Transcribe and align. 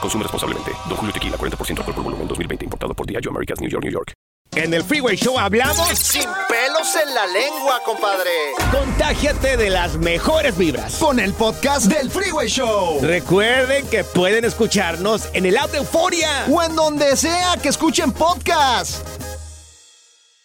Consume 0.00 0.22
responsablemente. 0.22 0.72
Don 0.88 0.96
Julio 0.96 1.12
Tequila, 1.12 1.36
40% 1.36 1.78
alcohol 1.78 1.94
por 1.94 2.04
volumen, 2.04 2.28
2020. 2.28 2.64
Importado 2.64 2.94
por 2.94 3.06
Diageo 3.06 3.30
Americas, 3.30 3.60
New 3.60 3.70
York, 3.70 3.84
New 3.84 3.92
York. 3.92 4.12
En 4.54 4.72
el 4.72 4.82
Freeway 4.82 5.16
Show 5.16 5.38
hablamos 5.38 5.86
Sin 5.98 6.22
pelos 6.48 6.96
en 7.06 7.14
la 7.14 7.26
lengua, 7.26 7.80
compadre. 7.84 8.30
Contágiate 8.72 9.56
de 9.58 9.68
las 9.68 9.98
mejores 9.98 10.56
vibras. 10.56 10.96
Con 10.96 11.20
el 11.20 11.34
podcast 11.34 11.86
del 11.86 12.10
Freeway 12.10 12.48
Show. 12.48 13.00
Recuerden 13.02 13.86
que 13.88 14.02
pueden 14.04 14.46
escucharnos 14.46 15.28
en 15.34 15.44
el 15.44 15.58
app 15.58 15.72
de 15.72 15.78
Euforia. 15.78 16.46
O 16.50 16.62
en 16.62 16.74
donde 16.74 17.16
sea 17.16 17.56
que 17.62 17.68
escuchen 17.68 18.12
podcast. 18.12 19.06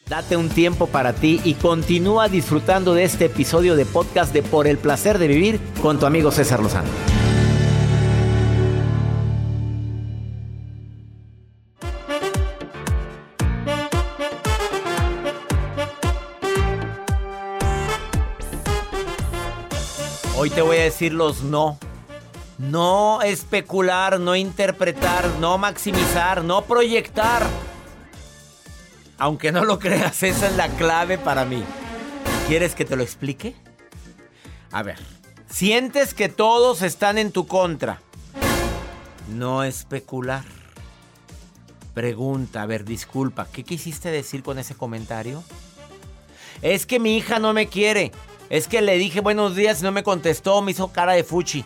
Date 0.09 0.35
un 0.35 0.49
tiempo 0.49 0.87
para 0.87 1.13
ti 1.13 1.39
y 1.45 1.53
continúa 1.53 2.27
disfrutando 2.27 2.93
de 2.93 3.05
este 3.05 3.25
episodio 3.25 3.77
de 3.77 3.85
podcast 3.85 4.33
de 4.33 4.43
Por 4.43 4.67
el 4.67 4.77
placer 4.77 5.19
de 5.19 5.27
vivir 5.27 5.61
con 5.81 5.99
tu 5.99 6.05
amigo 6.05 6.31
César 6.31 6.59
Lozano. 6.59 6.89
Hoy 20.37 20.49
te 20.49 20.61
voy 20.61 20.77
a 20.77 20.83
decir 20.83 21.13
los 21.13 21.43
no. 21.43 21.77
No 22.57 23.21
especular, 23.21 24.19
no 24.19 24.35
interpretar, 24.35 25.27
no 25.39 25.57
maximizar, 25.57 26.43
no 26.43 26.63
proyectar. 26.63 27.45
Aunque 29.17 29.51
no 29.51 29.65
lo 29.65 29.77
creas, 29.77 30.23
esa 30.23 30.47
es 30.47 30.55
la 30.55 30.69
clave 30.69 31.17
para 31.17 31.45
mí. 31.45 31.63
¿Quieres 32.47 32.75
que 32.75 32.85
te 32.85 32.95
lo 32.95 33.03
explique? 33.03 33.55
A 34.71 34.83
ver, 34.83 34.99
sientes 35.49 36.13
que 36.13 36.29
todos 36.29 36.81
están 36.81 37.17
en 37.17 37.31
tu 37.31 37.45
contra. 37.45 38.01
No 39.29 39.63
especular. 39.63 40.45
Pregunta, 41.93 42.61
a 42.61 42.65
ver, 42.65 42.85
disculpa, 42.85 43.47
¿qué 43.51 43.63
quisiste 43.63 44.09
decir 44.09 44.43
con 44.43 44.57
ese 44.59 44.75
comentario? 44.75 45.43
Es 46.61 46.85
que 46.85 46.99
mi 46.99 47.17
hija 47.17 47.37
no 47.37 47.53
me 47.53 47.67
quiere. 47.67 48.11
Es 48.51 48.67
que 48.67 48.81
le 48.81 48.97
dije 48.97 49.21
buenos 49.21 49.55
días 49.55 49.79
y 49.79 49.83
no 49.83 49.93
me 49.93 50.03
contestó, 50.03 50.61
me 50.61 50.71
hizo 50.71 50.89
cara 50.89 51.13
de 51.13 51.23
fuchi. 51.23 51.63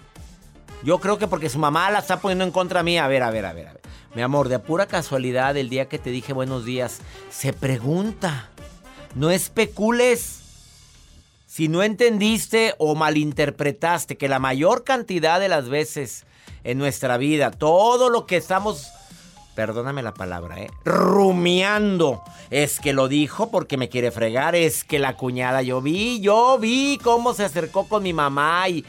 Yo 0.84 1.00
creo 1.00 1.18
que 1.18 1.28
porque 1.28 1.50
su 1.50 1.57
mamá 1.57 1.90
la 1.90 1.97
está 1.97 2.19
poniendo 2.19 2.46
en 2.46 2.51
contra 2.51 2.84
mía. 2.84 3.06
A 3.06 3.07
ver, 3.07 3.23
a 3.23 3.31
ver, 3.31 3.44
a 3.44 3.53
ver, 3.53 3.69
a 3.69 3.73
ver. 3.73 3.81
Mi 4.13 4.22
amor, 4.22 4.50
de 4.50 4.59
pura 4.59 4.85
casualidad, 4.85 5.57
el 5.57 5.68
día 5.68 5.90
que 5.90 5.97
te 5.97 6.12
dije 6.12 6.31
buenos 6.31 6.63
días, 6.63 7.00
se 7.31 7.53
pregunta. 7.53 8.51
No 9.16 9.31
especules. 9.31 10.41
Si 11.47 11.69
no 11.69 11.81
entendiste 11.81 12.75
o 12.78 12.94
malinterpretaste 12.94 14.16
que 14.16 14.29
la 14.29 14.38
mayor 14.38 14.84
cantidad 14.84 15.40
de 15.40 15.50
las 15.50 15.69
veces 15.69 16.28
en 16.63 16.78
nuestra 16.78 17.18
vida, 17.18 17.50
todo 17.50 18.12
lo 18.12 18.28
que 18.28 18.38
estamos, 18.38 18.91
perdóname 19.55 20.03
la 20.03 20.13
palabra, 20.13 20.59
¿eh? 20.61 20.69
rumiando, 20.83 22.21
es 22.49 22.79
que 22.79 22.93
lo 22.93 23.07
dijo 23.07 23.49
porque 23.49 23.77
me 23.77 23.89
quiere 23.89 24.11
fregar, 24.11 24.55
es 24.55 24.83
que 24.83 24.99
la 24.99 25.16
cuñada, 25.16 25.61
yo 25.61 25.81
vi, 25.81 26.19
yo 26.19 26.57
vi 26.59 26.99
cómo 27.01 27.33
se 27.33 27.45
acercó 27.45 27.88
con 27.88 28.03
mi 28.03 28.13
mamá 28.13 28.67
y 28.69 28.85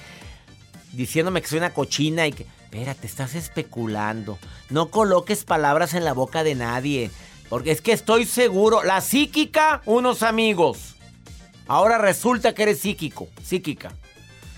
diciéndome 0.92 1.40
que 1.40 1.48
soy 1.48 1.58
una 1.58 1.72
cochina 1.72 2.26
y 2.26 2.32
que... 2.32 2.46
Espérate, 2.64 3.06
estás 3.06 3.34
especulando. 3.34 4.38
No 4.68 4.90
coloques 4.90 5.44
palabras 5.44 5.94
en 5.94 6.04
la 6.04 6.12
boca 6.12 6.44
de 6.44 6.56
nadie. 6.56 7.10
Porque 7.48 7.70
es 7.70 7.80
que 7.80 7.92
estoy 7.92 8.26
seguro. 8.26 8.82
La 8.82 9.00
psíquica, 9.00 9.80
unos 9.86 10.22
amigos. 10.22 10.96
Ahora 11.68 11.96
resulta 11.96 12.54
que 12.54 12.64
eres 12.64 12.80
psíquico, 12.80 13.28
psíquica. 13.42 13.92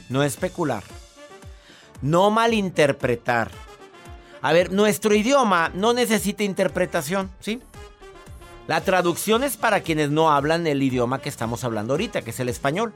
No 0.09 0.25
especular. 0.25 0.83
No 2.03 2.31
malinterpretar. 2.31 3.51
A 4.41 4.53
ver, 4.53 4.73
nuestro 4.73 5.15
idioma 5.15 5.71
no 5.75 5.93
necesita 5.93 6.45
interpretación, 6.45 7.31
¿sí? 7.41 7.61
La 8.69 8.83
traducción 8.83 9.43
es 9.45 9.57
para 9.57 9.81
quienes 9.81 10.11
no 10.11 10.31
hablan 10.31 10.67
el 10.67 10.83
idioma 10.83 11.21
que 11.21 11.29
estamos 11.29 11.65
hablando 11.65 11.95
ahorita, 11.95 12.23
que 12.23 12.31
es 12.31 12.41
el 12.41 12.49
español. 12.49 12.93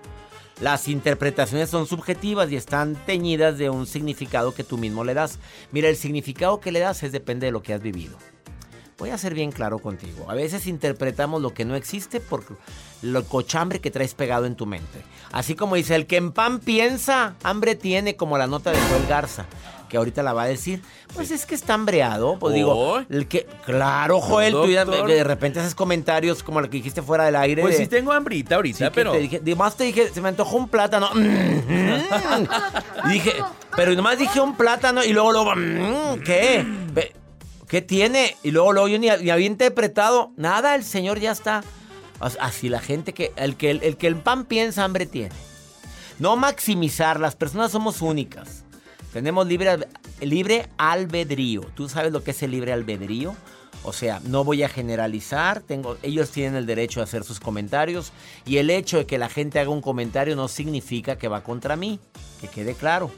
Las 0.60 0.86
interpretaciones 0.86 1.70
son 1.70 1.86
subjetivas 1.86 2.50
y 2.52 2.56
están 2.56 2.94
teñidas 2.94 3.58
de 3.58 3.70
un 3.70 3.86
significado 3.86 4.54
que 4.54 4.64
tú 4.64 4.76
mismo 4.78 5.02
le 5.02 5.14
das. 5.14 5.38
Mira, 5.72 5.88
el 5.88 5.96
significado 5.96 6.60
que 6.60 6.72
le 6.72 6.80
das 6.80 7.02
es 7.02 7.10
depende 7.10 7.46
de 7.46 7.52
lo 7.52 7.62
que 7.62 7.72
has 7.72 7.82
vivido. 7.82 8.18
Voy 8.98 9.10
a 9.10 9.18
ser 9.18 9.34
bien 9.34 9.50
claro 9.50 9.80
contigo. 9.80 10.30
A 10.30 10.34
veces 10.34 10.66
interpretamos 10.66 11.42
lo 11.42 11.54
que 11.54 11.64
no 11.64 11.74
existe 11.74 12.20
por 12.20 12.44
lo 13.00 13.24
cochambre 13.24 13.80
que 13.80 13.90
traes 13.90 14.14
pegado 14.14 14.46
en 14.46 14.54
tu 14.54 14.66
mente. 14.66 15.02
Así 15.32 15.56
como 15.56 15.74
dice, 15.74 15.96
el 15.96 16.06
que 16.06 16.18
en 16.18 16.30
pan 16.30 16.60
piensa, 16.60 17.34
hambre 17.42 17.74
tiene, 17.74 18.14
como 18.14 18.38
la 18.38 18.46
nota 18.46 18.70
de 18.70 18.78
Joel 18.78 19.06
Garza, 19.08 19.46
que 19.92 19.98
ahorita 19.98 20.22
la 20.22 20.32
va 20.32 20.44
a 20.44 20.46
decir. 20.46 20.80
Pues 21.14 21.30
es 21.30 21.44
que 21.44 21.54
está 21.54 21.74
hambreado. 21.74 22.38
Pues 22.38 22.54
digo, 22.54 22.98
el 23.10 23.28
que, 23.28 23.46
claro, 23.66 24.22
Joel, 24.22 24.54
tú 24.54 24.66
ya 24.66 24.86
de 24.86 25.22
repente 25.22 25.60
haces 25.60 25.74
comentarios 25.74 26.42
como 26.42 26.62
lo 26.62 26.70
que 26.70 26.78
dijiste 26.78 27.02
fuera 27.02 27.26
del 27.26 27.36
aire. 27.36 27.60
Pues 27.60 27.76
de- 27.76 27.84
sí 27.84 27.88
tengo 27.90 28.10
hambrita 28.10 28.54
ahorita, 28.54 28.86
Sí, 28.86 28.92
pero... 28.94 29.12
te 29.12 29.18
dije, 29.18 29.42
nomás 29.44 29.76
te 29.76 29.84
dije, 29.84 30.08
se 30.08 30.22
me 30.22 30.30
antojó 30.30 30.56
un 30.56 30.68
plátano. 30.68 31.10
y 33.04 33.08
dije, 33.10 33.34
pero 33.76 33.94
nomás 33.94 34.18
dije 34.18 34.40
un 34.40 34.56
plátano 34.56 35.04
y 35.04 35.12
luego, 35.12 35.30
luego, 35.32 35.54
mm, 35.56 36.20
¿qué? 36.24 36.66
¿Qué 37.68 37.82
tiene? 37.82 38.34
Y 38.42 38.50
luego, 38.50 38.72
luego 38.72 38.88
yo 38.88 38.98
ni, 38.98 39.08
ni 39.22 39.28
había 39.30 39.46
interpretado 39.46 40.32
nada, 40.36 40.74
el 40.74 40.84
señor 40.84 41.20
ya 41.20 41.32
está. 41.32 41.62
As- 42.18 42.38
Así 42.40 42.70
la 42.70 42.80
gente 42.80 43.12
que, 43.12 43.32
el 43.36 43.56
que 43.56 43.70
el, 43.72 43.96
que 43.98 44.06
el 44.06 44.16
pan 44.16 44.46
piensa, 44.46 44.84
hambre 44.84 45.04
tiene. 45.04 45.34
No 46.18 46.36
maximizar, 46.36 47.20
las 47.20 47.36
personas 47.36 47.72
somos 47.72 48.00
únicas. 48.00 48.64
Tenemos 49.12 49.46
libre, 49.46 49.78
libre 50.20 50.68
albedrío. 50.78 51.62
¿Tú 51.74 51.88
sabes 51.88 52.12
lo 52.12 52.22
que 52.24 52.30
es 52.30 52.42
el 52.42 52.50
libre 52.52 52.72
albedrío? 52.72 53.34
O 53.84 53.92
sea, 53.92 54.20
no 54.24 54.44
voy 54.44 54.62
a 54.62 54.68
generalizar, 54.68 55.60
tengo, 55.60 55.96
ellos 56.02 56.30
tienen 56.30 56.54
el 56.54 56.66
derecho 56.66 57.00
a 57.00 57.04
hacer 57.04 57.24
sus 57.24 57.40
comentarios 57.40 58.12
y 58.46 58.58
el 58.58 58.70
hecho 58.70 58.98
de 58.98 59.06
que 59.06 59.18
la 59.18 59.28
gente 59.28 59.58
haga 59.58 59.70
un 59.70 59.80
comentario 59.80 60.36
no 60.36 60.46
significa 60.46 61.18
que 61.18 61.26
va 61.26 61.42
contra 61.42 61.74
mí, 61.74 61.98
que 62.40 62.46
quede 62.46 62.74
claro. 62.74 63.10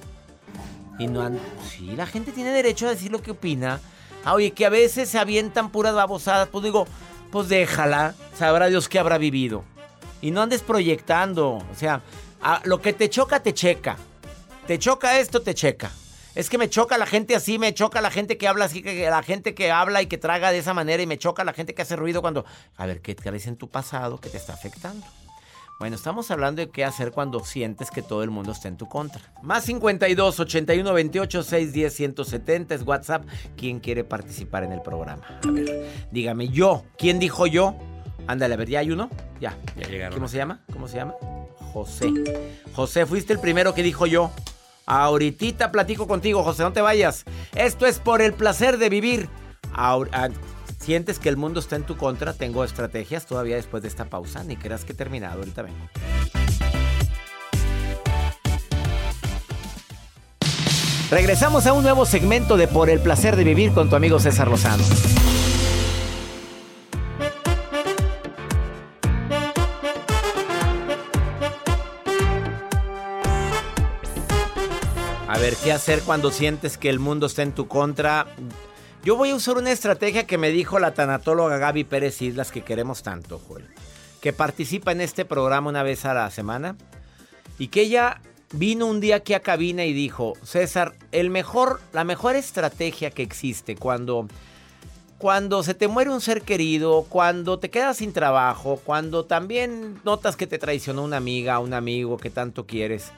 Y 0.99 1.07
no 1.07 1.21
han- 1.23 1.39
sí, 1.71 1.93
la 1.97 2.07
gente 2.07 2.33
tiene 2.33 2.51
derecho 2.51 2.87
a 2.87 2.91
decir 2.91 3.13
lo 3.13 3.21
que 3.21 3.33
opina. 3.33 3.79
Ah, 4.25 4.33
oye, 4.33 4.53
que 4.53 4.65
a 4.65 4.71
veces 4.71 5.09
se 5.11 5.19
avientan 5.19 5.71
puras 5.71 5.95
babosadas, 5.95 6.49
pues 6.49 6.65
digo, 6.65 6.87
pues 7.31 7.49
déjala, 7.49 8.15
sabrá 8.39 8.69
Dios 8.69 8.89
que 8.89 8.99
habrá 8.99 9.19
vivido. 9.19 9.65
Y 10.23 10.31
no 10.31 10.41
andes 10.41 10.63
proyectando, 10.63 11.57
o 11.57 11.75
sea, 11.77 12.01
lo 12.65 12.81
que 12.81 12.95
te 12.95 13.11
choca, 13.11 13.41
te 13.43 13.53
checa. 13.53 13.99
Te 14.67 14.79
choca 14.79 15.19
esto, 15.21 15.43
te 15.43 15.55
checa. 15.55 15.91
Es 16.35 16.49
que 16.49 16.57
me 16.57 16.71
choca 16.71 16.97
la 16.97 17.05
gente 17.05 17.37
así, 17.37 17.59
me 17.59 17.75
choca 17.75 18.01
la 18.01 18.11
gente 18.11 18.39
que 18.39 18.49
habla 18.49 18.65
así, 18.65 18.83
que 18.83 19.09
la 19.11 19.23
gente 19.23 19.55
que 19.55 19.71
habla 19.71 20.01
y 20.01 20.07
que 20.07 20.17
traga 20.17 20.53
de 20.53 20.59
esa 20.59 20.73
manera 20.73 21.03
y 21.03 21.07
me 21.07 21.19
choca 21.19 21.45
la 21.45 21.53
gente 21.53 21.75
que 21.75 21.83
hace 21.83 21.97
ruido 21.97 22.23
cuando... 22.23 22.47
A 22.77 22.87
ver, 22.87 23.03
¿qué 23.03 23.15
traes 23.15 23.47
en 23.47 23.57
tu 23.57 23.69
pasado 23.69 24.19
que 24.19 24.31
te 24.31 24.39
está 24.39 24.55
afectando? 24.55 25.07
Bueno, 25.79 25.97
estamos 25.97 26.31
hablando 26.31 26.63
de 26.63 26.71
qué 26.71 26.83
hacer 26.83 27.11
cuando 27.11 27.45
sientes 27.45 27.91
que 27.91 28.01
todo 28.01 28.23
el 28.23 28.31
mundo 28.31 28.53
está 28.53 28.69
en 28.69 28.79
tu 28.79 28.89
contra. 28.89 29.21
Más 29.43 29.65
52 29.65 30.41
81 30.41 30.95
28 30.95 31.43
610 31.43 31.95
170 31.95 32.75
es 32.75 32.83
WhatsApp. 32.85 33.27
¿Quién 33.57 33.81
quiere 33.81 34.03
participar 34.03 34.65
en 34.65 34.73
el 34.73 34.81
programa? 34.81 35.41
A 35.47 35.51
ver, 35.51 36.09
dígame 36.11 36.49
yo. 36.49 36.85
¿Quién 36.97 37.19
dijo 37.19 37.47
yo? 37.47 37.77
Ándale, 38.27 38.55
a 38.55 38.57
ver, 38.57 38.71
¿ya 38.71 38.79
hay 38.79 38.91
uno? 38.91 39.11
Ya. 39.41 39.59
Ya 39.77 39.89
llegaron. 39.89 40.15
¿Cómo 40.15 40.29
se 40.29 40.39
llama? 40.39 40.65
¿Cómo 40.73 40.89
se 40.89 40.97
llama? 40.97 41.15
José. 41.75 42.11
José, 42.75 43.05
fuiste 43.05 43.33
el 43.33 43.41
primero 43.41 43.75
que 43.75 43.83
dijo 43.83 44.07
yo. 44.07 44.31
Ahorita 44.87 45.73
platico 45.73 46.07
contigo, 46.07 46.43
José, 46.43 46.63
no 46.63 46.73
te 46.73 46.81
vayas. 46.81 47.25
Esto 47.55 47.87
es 47.87 47.99
por 47.99 48.21
el 48.23 48.33
placer 48.35 48.79
de 48.79 48.89
vivir. 48.91 49.29
Ahor- 49.75 50.11
ah, 50.13 50.29
sientes 50.79 51.19
que 51.19 51.29
el 51.29 51.37
mundo 51.37 51.61
está 51.61 51.77
en 51.77 51.85
tu 51.85 51.97
contra, 51.97 52.35
tengo 52.35 52.65
estrategias 52.65 53.27
todavía 53.27 53.57
después 53.57 53.83
de 53.83 53.89
esta 53.89 54.05
pausa. 54.07 54.45
Ni 54.45 54.57
creas 54.57 54.85
que 54.85 54.93
he 54.93 54.97
terminado, 54.97 55.39
ahorita 55.39 55.63
vengo. 55.63 55.89
Regresamos 61.11 61.67
a 61.67 61.73
un 61.73 61.83
nuevo 61.83 62.07
segmento 62.07 62.57
de 62.57 62.67
Por 62.67 62.91
el 62.91 62.99
placer 63.01 63.37
de 63.37 63.45
vivir 63.45 63.73
con 63.73 63.89
tu 63.89 63.97
amigo 63.97 64.19
César 64.19 64.49
Lozano. 64.49 64.83
¿Qué 75.65 75.73
hacer 75.73 76.03
cuando 76.03 76.31
sientes 76.31 76.77
que 76.77 76.91
el 76.91 76.99
mundo 76.99 77.25
está 77.25 77.43
en 77.43 77.53
tu 77.53 77.67
contra? 77.69 78.27
Yo 79.03 79.17
voy 79.17 79.31
a 79.31 79.35
usar 79.35 79.57
una 79.57 79.73
estrategia 79.73 80.27
que 80.27 80.37
me 80.37 80.51
dijo 80.51 80.79
la 80.79 80.93
tanatóloga 80.93 81.57
Gaby 81.57 81.85
Pérez 81.85 82.21
Islas 82.21 82.53
que 82.53 82.63
queremos 82.63 83.03
tanto, 83.03 83.41
Joel. 83.49 83.67
Que 84.21 84.35
participa 84.35 84.93
en 84.93 85.01
este 85.01 85.25
programa 85.25 85.71
una 85.71 85.83
vez 85.83 86.05
a 86.05 86.13
la 86.13 86.31
semana. 86.31 86.77
Y 87.59 87.69
que 87.69 87.81
ella 87.81 88.21
vino 88.53 88.85
un 88.85 89.01
día 89.01 89.17
aquí 89.17 89.33
a 89.33 89.41
cabina 89.41 89.87
y 89.87 89.95
dijo, 89.95 90.35
César, 90.43 90.97
el 91.13 91.31
mejor, 91.31 91.81
la 91.95 92.05
mejor 92.05 92.37
estrategia 92.37 93.11
que 93.11 93.23
existe 93.23 93.75
cuando, 93.75 94.29
cuando 95.17 95.63
se 95.63 95.73
te 95.73 95.89
muere 95.89 96.11
un 96.11 96.21
ser 96.21 96.43
querido, 96.43 97.07
cuando 97.09 97.59
te 97.59 97.71
quedas 97.71 97.97
sin 97.97 98.13
trabajo, 98.13 98.83
cuando 98.85 99.25
también 99.25 99.99
notas 100.05 100.37
que 100.37 100.47
te 100.47 100.59
traicionó 100.59 101.05
una 101.05 101.17
amiga, 101.17 101.59
un 101.59 101.73
amigo 101.73 102.19
que 102.19 102.29
tanto 102.29 102.67
quieres, 102.67 103.13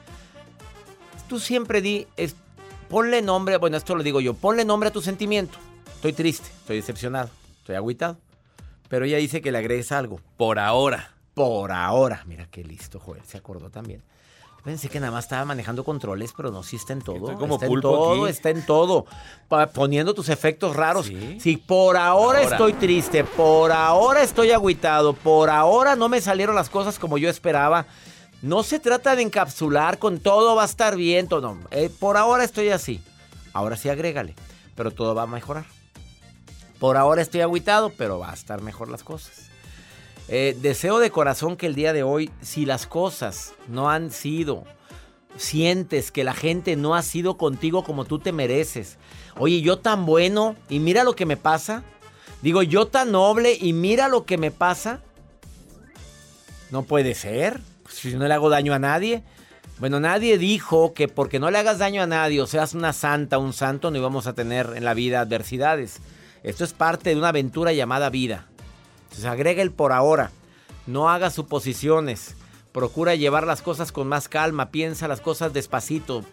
tú 1.27 1.39
siempre 1.39 1.81
di, 1.81 2.07
es, 2.17 2.35
ponle 2.89 3.21
nombre, 3.21 3.57
bueno, 3.57 3.77
esto 3.77 3.95
lo 3.95 4.03
digo 4.03 4.21
yo, 4.21 4.33
ponle 4.33 4.65
nombre 4.65 4.89
a 4.89 4.91
tu 4.91 5.01
sentimiento. 5.01 5.57
Estoy 5.95 6.13
triste, 6.13 6.47
estoy 6.59 6.77
decepcionado, 6.77 7.29
estoy 7.59 7.75
agüitado. 7.75 8.17
Pero 8.89 9.05
ella 9.05 9.17
dice 9.17 9.41
que 9.41 9.51
le 9.51 9.57
agregues 9.57 9.91
algo. 9.91 10.21
Por 10.37 10.59
ahora. 10.59 11.11
Por 11.33 11.71
ahora. 11.71 12.23
Mira 12.25 12.47
qué 12.49 12.63
listo, 12.63 12.99
Joel. 12.99 13.21
Se 13.25 13.37
acordó 13.37 13.69
también. 13.69 14.01
Pensé 14.63 14.89
que 14.89 14.99
nada 14.99 15.11
más 15.11 15.25
estaba 15.25 15.45
manejando 15.45 15.85
controles, 15.85 16.33
pero 16.35 16.51
no, 16.51 16.61
sí 16.61 16.75
está 16.75 16.93
en 16.93 17.01
todo. 17.01 17.15
Estoy 17.15 17.35
como 17.35 17.55
está 17.55 17.67
en 17.67 17.71
pulpo 17.71 17.89
todo, 17.89 18.23
aquí. 18.25 18.31
está 18.31 18.49
en 18.49 18.65
todo. 18.65 19.05
Poniendo 19.73 20.13
tus 20.13 20.29
efectos 20.29 20.75
raros. 20.75 21.05
Sí. 21.05 21.37
Si 21.39 21.57
por 21.57 21.95
ahora, 21.95 22.39
ahora. 22.39 22.51
estoy 22.51 22.73
triste, 22.73 23.23
por 23.23 23.71
ahora 23.71 24.23
estoy 24.23 24.51
agüitado, 24.51 25.13
por 25.13 25.49
ahora 25.49 25.95
no 25.95 26.09
me 26.09 26.19
salieron 26.19 26.53
las 26.53 26.69
cosas 26.69 26.99
como 26.99 27.17
yo 27.17 27.29
esperaba. 27.29 27.85
No 28.41 28.61
se 28.61 28.79
trata 28.79 29.15
de 29.15 29.23
encapsular 29.23 29.97
con 29.97 30.19
todo 30.19 30.55
va 30.55 30.63
a 30.63 30.65
estar 30.65 30.95
bien, 30.95 31.27
todo. 31.27 31.57
Eh, 31.71 31.89
por 31.99 32.17
ahora 32.17 32.43
estoy 32.43 32.69
así. 32.69 33.01
Ahora 33.51 33.75
sí 33.75 33.89
agrégale, 33.89 34.35
pero 34.75 34.91
todo 34.91 35.15
va 35.15 35.23
a 35.23 35.27
mejorar. 35.27 35.65
Por 36.79 36.97
ahora 36.97 37.23
estoy 37.23 37.41
agüitado, 37.41 37.91
pero 37.97 38.19
va 38.19 38.29
a 38.29 38.35
estar 38.35 38.61
mejor 38.61 38.89
las 38.89 39.03
cosas. 39.03 39.47
Eh, 40.27 40.55
deseo 40.61 40.99
de 40.99 41.09
corazón 41.09 41.57
que 41.57 41.65
el 41.65 41.73
día 41.73 41.93
de 41.93 42.03
hoy, 42.03 42.29
si 42.41 42.65
las 42.65 42.85
cosas 42.85 43.53
no 43.67 43.89
han 43.89 44.11
sido, 44.11 44.65
sientes 45.37 46.11
que 46.11 46.23
la 46.23 46.33
gente 46.33 46.75
no 46.75 46.93
ha 46.93 47.01
sido 47.01 47.37
contigo 47.37 47.83
como 47.83 48.05
tú 48.05 48.19
te 48.19 48.31
mereces. 48.31 48.97
Oye, 49.37 49.61
yo 49.61 49.79
tan 49.79 50.05
bueno 50.05 50.55
y 50.69 50.79
mira 50.79 51.03
lo 51.03 51.15
que 51.15 51.25
me 51.25 51.37
pasa. 51.37 51.83
Digo, 52.43 52.61
yo 52.61 52.87
tan 52.87 53.11
noble 53.11 53.57
y 53.59 53.73
mira 53.73 54.09
lo 54.09 54.25
que 54.25 54.37
me 54.37 54.51
pasa. 54.51 55.01
No 56.69 56.83
puede 56.83 57.15
ser. 57.15 57.61
Si 57.97 58.15
no 58.15 58.27
le 58.27 58.33
hago 58.33 58.49
daño 58.49 58.73
a 58.73 58.79
nadie. 58.79 59.23
Bueno, 59.79 59.99
nadie 59.99 60.37
dijo 60.37 60.93
que 60.93 61.07
porque 61.07 61.39
no 61.39 61.51
le 61.51 61.57
hagas 61.57 61.79
daño 61.79 62.01
a 62.01 62.07
nadie 62.07 62.41
o 62.41 62.47
seas 62.47 62.73
una 62.73 62.93
santa, 62.93 63.37
un 63.37 63.53
santo, 63.53 63.91
no 63.91 63.97
íbamos 63.97 64.27
a 64.27 64.33
tener 64.33 64.73
en 64.75 64.85
la 64.85 64.93
vida 64.93 65.21
adversidades. 65.21 65.99
Esto 66.43 66.63
es 66.63 66.73
parte 66.73 67.11
de 67.11 67.15
una 67.15 67.29
aventura 67.29 67.73
llamada 67.73 68.09
vida. 68.09 68.45
Entonces 69.03 69.25
agrega 69.25 69.61
el 69.61 69.71
por 69.71 69.91
ahora. 69.91 70.31
No 70.85 71.09
hagas 71.09 71.33
suposiciones. 71.33 72.35
Procura 72.71 73.15
llevar 73.15 73.47
las 73.47 73.61
cosas 73.61 73.91
con 73.91 74.07
más 74.07 74.27
calma. 74.27 74.69
Piensa 74.69 75.07
las 75.07 75.21
cosas 75.21 75.53
despacito. 75.53 76.23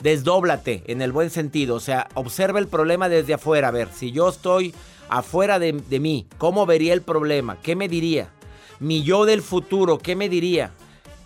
desdóblate 0.00 0.82
en 0.86 1.02
el 1.02 1.12
buen 1.12 1.30
sentido. 1.30 1.76
O 1.76 1.80
sea, 1.80 2.08
observa 2.14 2.58
el 2.58 2.68
problema 2.68 3.08
desde 3.08 3.34
afuera. 3.34 3.68
A 3.68 3.72
ver, 3.72 3.88
si 3.92 4.12
yo 4.12 4.28
estoy 4.28 4.74
afuera 5.08 5.58
de, 5.58 5.72
de 5.72 6.00
mí, 6.00 6.26
¿cómo 6.38 6.66
vería 6.66 6.94
el 6.94 7.02
problema? 7.02 7.58
¿Qué 7.62 7.76
me 7.76 7.88
diría? 7.88 8.28
Mi 8.80 9.02
yo 9.02 9.24
del 9.24 9.42
futuro, 9.42 9.98
¿qué 9.98 10.16
me 10.16 10.28
diría? 10.28 10.72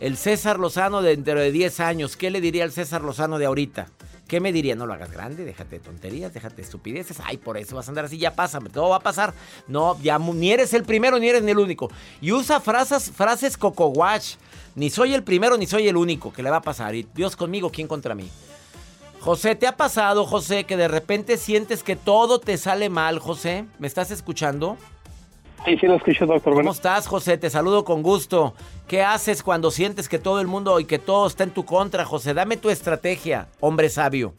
El 0.00 0.16
César 0.16 0.58
Lozano 0.58 1.02
de 1.02 1.10
dentro 1.10 1.38
de 1.38 1.52
10 1.52 1.78
años, 1.80 2.16
¿qué 2.16 2.30
le 2.30 2.40
diría 2.40 2.64
al 2.64 2.72
César 2.72 3.02
Lozano 3.02 3.38
de 3.38 3.44
ahorita? 3.44 3.88
¿Qué 4.26 4.40
me 4.40 4.50
diría? 4.50 4.74
No 4.74 4.86
lo 4.86 4.94
hagas 4.94 5.12
grande, 5.12 5.44
déjate 5.44 5.76
de 5.76 5.84
tonterías, 5.84 6.32
déjate 6.32 6.56
de 6.56 6.62
estupideces. 6.62 7.18
Ay, 7.22 7.36
por 7.36 7.58
eso 7.58 7.76
vas 7.76 7.86
a 7.86 7.90
andar 7.90 8.06
así, 8.06 8.16
ya 8.16 8.34
pasa, 8.34 8.60
todo 8.72 8.88
va 8.88 8.96
a 8.96 9.00
pasar. 9.00 9.34
No, 9.68 10.00
ya 10.00 10.18
ni 10.18 10.52
eres 10.52 10.72
el 10.72 10.84
primero 10.84 11.18
ni 11.18 11.28
eres 11.28 11.42
ni 11.42 11.50
el 11.50 11.58
único. 11.58 11.90
Y 12.22 12.32
usa 12.32 12.60
frases, 12.60 13.10
frases 13.10 13.58
coco 13.58 13.88
watch. 13.88 14.36
Ni 14.74 14.88
soy 14.88 15.12
el 15.12 15.22
primero 15.22 15.58
ni 15.58 15.66
soy 15.66 15.86
el 15.86 15.98
único 15.98 16.32
que 16.32 16.42
le 16.42 16.48
va 16.48 16.56
a 16.56 16.62
pasar. 16.62 16.94
Y 16.94 17.06
Dios 17.14 17.36
conmigo, 17.36 17.70
¿quién 17.70 17.86
contra 17.86 18.14
mí? 18.14 18.30
José, 19.20 19.54
¿te 19.54 19.66
ha 19.66 19.76
pasado, 19.76 20.24
José, 20.24 20.64
que 20.64 20.78
de 20.78 20.88
repente 20.88 21.36
sientes 21.36 21.82
que 21.82 21.94
todo 21.94 22.40
te 22.40 22.56
sale 22.56 22.88
mal, 22.88 23.18
José? 23.18 23.66
¿Me 23.78 23.86
estás 23.86 24.10
escuchando? 24.10 24.78
Sí, 25.64 25.76
sí 25.78 25.86
lo 25.86 25.96
escucho, 25.96 26.26
doctor. 26.26 26.54
¿Cómo 26.54 26.72
estás, 26.72 27.06
José? 27.06 27.36
Te 27.36 27.50
saludo 27.50 27.84
con 27.84 28.02
gusto. 28.02 28.54
¿Qué 28.88 29.02
haces 29.02 29.42
cuando 29.42 29.70
sientes 29.70 30.08
que 30.08 30.18
todo 30.18 30.40
el 30.40 30.46
mundo 30.46 30.80
y 30.80 30.86
que 30.86 30.98
todo 30.98 31.26
está 31.26 31.44
en 31.44 31.50
tu 31.50 31.64
contra, 31.64 32.04
José? 32.04 32.32
Dame 32.34 32.56
tu 32.56 32.70
estrategia, 32.70 33.46
hombre 33.60 33.88
sabio. 33.90 34.32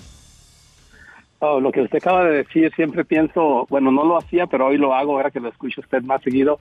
oh, 1.40 1.60
lo 1.60 1.72
que 1.72 1.82
usted 1.82 1.98
acaba 2.00 2.24
de 2.26 2.38
decir, 2.44 2.72
siempre 2.76 3.06
pienso, 3.06 3.66
bueno, 3.70 3.92
no 3.92 4.04
lo 4.04 4.18
hacía, 4.18 4.48
pero 4.48 4.68
hoy 4.68 4.78
lo 4.78 4.94
hago, 4.96 5.14
ahora 5.14 5.32
que 5.32 5.40
lo 5.40 5.50
escucho 5.50 5.82
usted 5.82 6.02
más 6.02 6.22
seguido. 6.24 6.60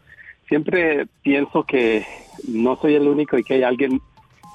Siempre 0.48 1.06
pienso 1.22 1.64
que 1.64 2.04
no 2.48 2.76
soy 2.76 2.96
el 2.96 3.08
único 3.08 3.38
y 3.38 3.44
que 3.44 3.54
hay 3.54 3.62
alguien 3.62 4.00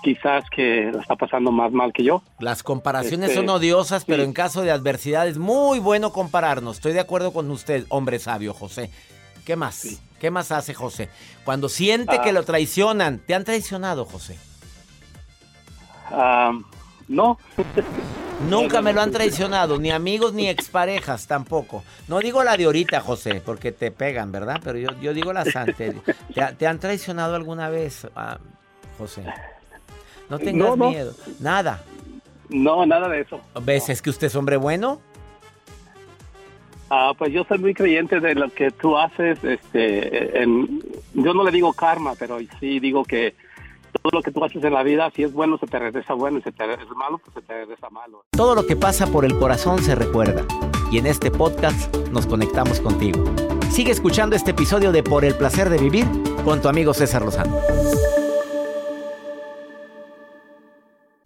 quizás 0.03 0.43
que 0.55 0.91
lo 0.93 0.99
está 0.99 1.15
pasando 1.15 1.51
más 1.51 1.71
mal 1.71 1.91
que 1.91 2.03
yo. 2.03 2.21
Las 2.39 2.61
comparaciones 2.61 3.29
Este, 3.31 3.41
son 3.41 3.49
odiosas, 3.49 4.05
pero 4.05 4.21
sí. 4.21 4.27
en 4.27 4.33
caso 4.33 4.61
de 4.61 4.69
adversidad 4.71 5.27
es 5.27 5.39
muy 5.39 5.79
bueno 5.79 6.11
compararnos. 6.11 6.75
Estoy 6.77 6.93
de 6.93 6.99
acuerdo 6.99 7.33
con 7.33 7.49
usted, 7.49 7.85
hombre 7.89 8.19
sabio, 8.19 8.53
José. 8.53 8.91
¿Qué 9.45 9.55
más? 9.55 9.99
¿Qué 10.19 10.31
más 10.31 10.51
hace 10.51 10.73
José? 10.73 11.09
Cuando 11.43 11.69
siente 11.69 12.17
Ah. 12.17 12.21
que 12.21 12.33
lo 12.33 12.43
traicionan, 12.43 13.19
¿te 13.19 13.35
han 13.35 13.43
traicionado, 13.43 14.05
José? 14.05 14.37
Ah, 16.11 16.51
no, 17.07 17.37
Nunca 18.49 18.81
me 18.81 18.91
lo 18.91 19.01
han 19.01 19.11
traicionado, 19.11 19.77
ni 19.79 19.91
amigos 19.91 20.33
ni 20.33 20.49
exparejas 20.49 21.25
tampoco. 21.25 21.83
No 22.09 22.19
digo 22.19 22.43
la 22.43 22.57
de 22.57 22.65
ahorita, 22.65 22.99
José, 22.99 23.41
porque 23.43 23.71
te 23.71 23.91
pegan, 23.91 24.31
¿verdad? 24.31 24.59
Pero 24.63 24.77
yo, 24.77 24.89
yo 25.01 25.13
digo 25.13 25.31
las 25.31 25.55
antes. 25.55 25.95
¿Te, 26.33 26.41
ha- 26.41 26.51
te 26.51 26.67
han 26.67 26.77
traicionado 26.79 27.35
alguna 27.35 27.69
vez, 27.69 28.05
ah, 28.15 28.37
José? 28.97 29.23
No 30.29 30.37
tengas 30.37 30.69
No, 30.69 30.75
no. 30.75 30.89
miedo. 30.89 31.13
Nada. 31.39 31.81
no, 32.49 32.85
nada 32.85 33.07
de 33.07 33.21
eso. 33.21 33.39
¿Ves? 33.61 33.87
¿Es 33.89 34.01
que 34.01 34.09
usted 34.09 34.27
es 34.27 34.35
hombre 34.35 34.57
bueno? 34.57 34.99
Ah, 36.89 37.13
pues 37.17 37.33
yo 37.33 37.43
soy 37.45 37.57
muy 37.57 37.73
creyente 37.73 38.19
de 38.19 38.35
lo 38.35 38.49
que 38.49 38.71
tú 38.71 38.97
haces. 38.97 39.43
Este, 39.43 40.45
yo 41.13 41.33
no 41.33 41.43
le 41.43 41.51
digo 41.51 41.73
karma, 41.73 42.13
pero 42.17 42.37
sí 42.59 42.79
digo 42.79 43.03
que 43.03 43.35
todo 44.01 44.19
lo 44.19 44.21
que 44.21 44.31
tú 44.31 44.43
haces 44.43 44.63
en 44.63 44.73
la 44.73 44.83
vida, 44.83 45.09
si 45.15 45.23
es 45.23 45.33
bueno, 45.33 45.57
se 45.57 45.67
te 45.67 45.79
regresa 45.79 46.13
bueno, 46.13 46.39
si 46.41 46.49
es 46.49 46.55
malo, 46.95 47.17
pues 47.17 47.33
se 47.33 47.41
te 47.41 47.53
regresa 47.53 47.89
malo. 47.89 48.25
Todo 48.31 48.55
lo 48.55 48.65
que 48.67 48.75
pasa 48.75 49.07
por 49.07 49.25
el 49.25 49.37
corazón 49.37 49.81
se 49.81 49.95
recuerda. 49.95 50.45
Y 50.91 50.99
en 50.99 51.07
este 51.07 51.31
podcast 51.31 51.95
nos 52.11 52.27
conectamos 52.27 52.79
contigo. 52.79 53.23
Sigue 53.71 53.91
escuchando 53.91 54.35
este 54.35 54.51
episodio 54.51 54.91
de 54.91 55.03
Por 55.03 55.25
el 55.25 55.35
placer 55.35 55.69
de 55.69 55.77
vivir 55.77 56.05
con 56.43 56.61
tu 56.61 56.69
amigo 56.69 56.93
César 56.93 57.23
Lozano. 57.23 57.57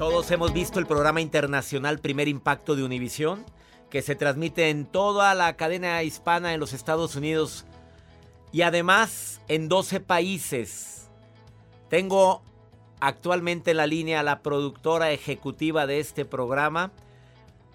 Todos 0.00 0.30
hemos 0.30 0.54
visto 0.54 0.78
el 0.78 0.86
programa 0.86 1.20
internacional 1.20 1.98
Primer 1.98 2.26
Impacto 2.26 2.74
de 2.74 2.82
Univisión, 2.82 3.44
que 3.90 4.00
se 4.00 4.14
transmite 4.14 4.70
en 4.70 4.86
toda 4.86 5.34
la 5.34 5.58
cadena 5.58 6.02
hispana 6.02 6.54
en 6.54 6.60
los 6.60 6.72
Estados 6.72 7.16
Unidos 7.16 7.66
y 8.50 8.62
además 8.62 9.42
en 9.48 9.68
12 9.68 10.00
países. 10.00 11.10
Tengo 11.90 12.40
actualmente 12.98 13.72
en 13.72 13.76
la 13.76 13.86
línea 13.86 14.20
a 14.20 14.22
la 14.22 14.40
productora 14.40 15.10
ejecutiva 15.10 15.86
de 15.86 16.00
este 16.00 16.24
programa. 16.24 16.92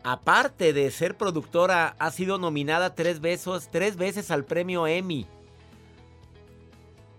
Aparte 0.04 0.74
de 0.74 0.90
ser 0.90 1.18
productora, 1.18 1.96
ha 2.00 2.10
sido 2.10 2.40
nominada 2.40 2.96
tres 2.96 3.22
veces, 3.22 3.70
tres 3.72 3.98
veces 3.98 4.32
al 4.32 4.46
premio 4.46 4.88
Emmy. 4.88 5.28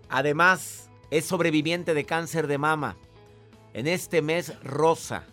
Además, 0.09 0.91
es 1.13 1.27
sobreviviente 1.27 1.95
de 1.95 2.05
cáncer 2.05 2.49
de 2.49 2.59
mama. 2.59 2.97
En 3.77 3.87
este 3.87 4.23
mes 4.23 4.59
rosa. 4.63 5.25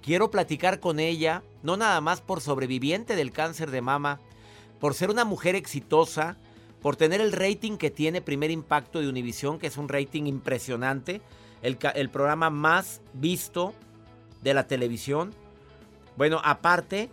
Quiero 0.00 0.30
platicar 0.30 0.80
con 0.80 0.98
ella, 0.98 1.42
no 1.62 1.76
nada 1.76 2.00
más 2.00 2.22
por 2.22 2.40
sobreviviente 2.40 3.14
del 3.14 3.30
cáncer 3.30 3.70
de 3.70 3.82
mama, 3.82 4.20
por 4.80 4.94
ser 4.94 5.10
una 5.10 5.26
mujer 5.26 5.54
exitosa, 5.54 6.38
por 6.80 6.96
tener 6.96 7.20
el 7.20 7.32
rating 7.32 7.76
que 7.76 7.90
tiene 7.90 8.22
Primer 8.22 8.50
Impacto 8.50 9.00
de 9.00 9.10
Univisión, 9.10 9.58
que 9.58 9.66
es 9.66 9.76
un 9.76 9.90
rating 9.90 10.24
impresionante, 10.24 11.20
el, 11.60 11.76
programa 12.08 12.48
más 12.48 13.02
visto 13.12 13.74
de 14.42 14.54
la 14.54 14.66
televisión. 14.66 15.34
Bueno, 16.16 16.40
aparte, 16.42 17.10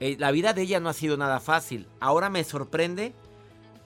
eh, 0.00 0.16
la 0.18 0.32
vida 0.32 0.54
de 0.54 0.62
ella 0.62 0.80
no 0.80 0.88
ha 0.88 0.92
sido 0.92 1.16
nada 1.16 1.38
fácil. 1.38 1.86
Ahora 2.00 2.30
me 2.30 2.42
sorprende 2.42 3.12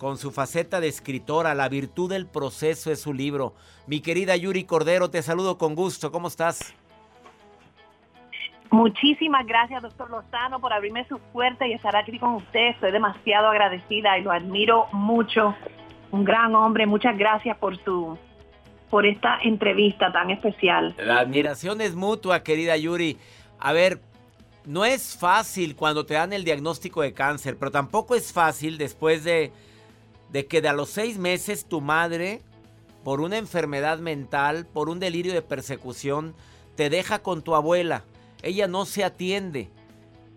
con 0.03 0.19
su 0.19 0.33
faceta 0.33 0.81
de 0.81 0.89
escritora, 0.89 1.55
La 1.55 1.69
virtud 1.69 2.11
del 2.11 2.27
proceso 2.27 2.91
es 2.91 3.01
su 3.01 3.15
libro. 3.15 3.55
Mi 3.87 4.01
querida 4.01 4.35
Yuri 4.35 4.65
Cordero, 4.65 5.11
te 5.11 5.23
saludo 5.23 5.59
con 5.59 5.77
gusto. 5.77 6.11
¿Cómo 6.11 6.27
estás? 6.27 6.75
Muchísimas 8.73 9.47
gracias, 9.47 9.81
doctor 9.81 10.11
Lozano, 10.11 10.59
por 10.59 10.73
abrirme 10.73 11.07
su 11.07 11.21
puerta 11.21 11.69
y 11.69 11.75
estar 11.75 11.95
aquí 11.95 12.19
con 12.19 12.35
usted. 12.35 12.71
Estoy 12.71 12.91
demasiado 12.91 13.47
agradecida 13.47 14.19
y 14.19 14.23
lo 14.23 14.33
admiro 14.33 14.89
mucho. 14.91 15.55
Un 16.11 16.25
gran 16.25 16.53
hombre. 16.57 16.85
Muchas 16.85 17.17
gracias 17.17 17.57
por 17.59 17.77
su 17.85 18.19
por 18.91 19.07
esta 19.07 19.39
entrevista 19.45 20.11
tan 20.11 20.31
especial. 20.31 20.97
La 20.99 21.21
admiración 21.21 21.81
es 21.81 21.95
mutua, 21.95 22.43
querida 22.43 22.77
Yuri. 22.77 23.19
A 23.61 23.73
ver, 23.73 24.01
no 24.65 24.85
es 24.85 25.17
fácil 25.17 25.77
cuando 25.77 26.05
te 26.05 26.15
dan 26.15 26.33
el 26.33 26.43
diagnóstico 26.43 27.03
de 27.03 27.13
cáncer, 27.13 27.57
pero 27.57 27.71
tampoco 27.71 28.17
es 28.17 28.33
fácil 28.33 28.79
después 28.79 29.23
de, 29.23 29.53
de 30.33 30.47
que 30.47 30.61
de 30.61 30.69
a 30.69 30.73
los 30.73 30.91
seis 30.91 31.19
meses 31.19 31.67
tu 31.67 31.81
madre, 31.81 32.41
por 33.05 33.21
una 33.21 33.39
enfermedad 33.39 33.99
mental, 33.99 34.67
por 34.67 34.89
un 34.89 34.99
delirio 34.99 35.33
de 35.33 35.43
persecución, 35.43 36.35
te 36.77 36.91
deja 36.91 37.21
con 37.21 37.43
tu 37.43 37.55
abuela 37.55 38.05
ella 38.43 38.67
no 38.67 38.85
se 38.85 39.05
atiende. 39.05 39.71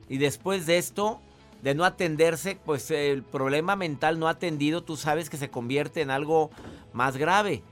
Y 0.08 0.18
después 0.18 0.66
de 0.66 0.78
esto, 0.78 1.20
de 1.62 1.74
no 1.74 1.84
atenderse, 1.84 2.58
pues 2.64 2.90
el 2.92 3.24
problema 3.24 3.76
mental 3.76 4.20
no 4.20 4.28
atendido, 4.28 4.84
tú 4.84 4.96
sabes 4.96 5.30
que 5.30 5.38
se 5.38 5.50
convierte 5.50 6.02
en 6.02 6.12
algo 6.12 6.52
más 6.94 7.18
grave. 7.18 7.64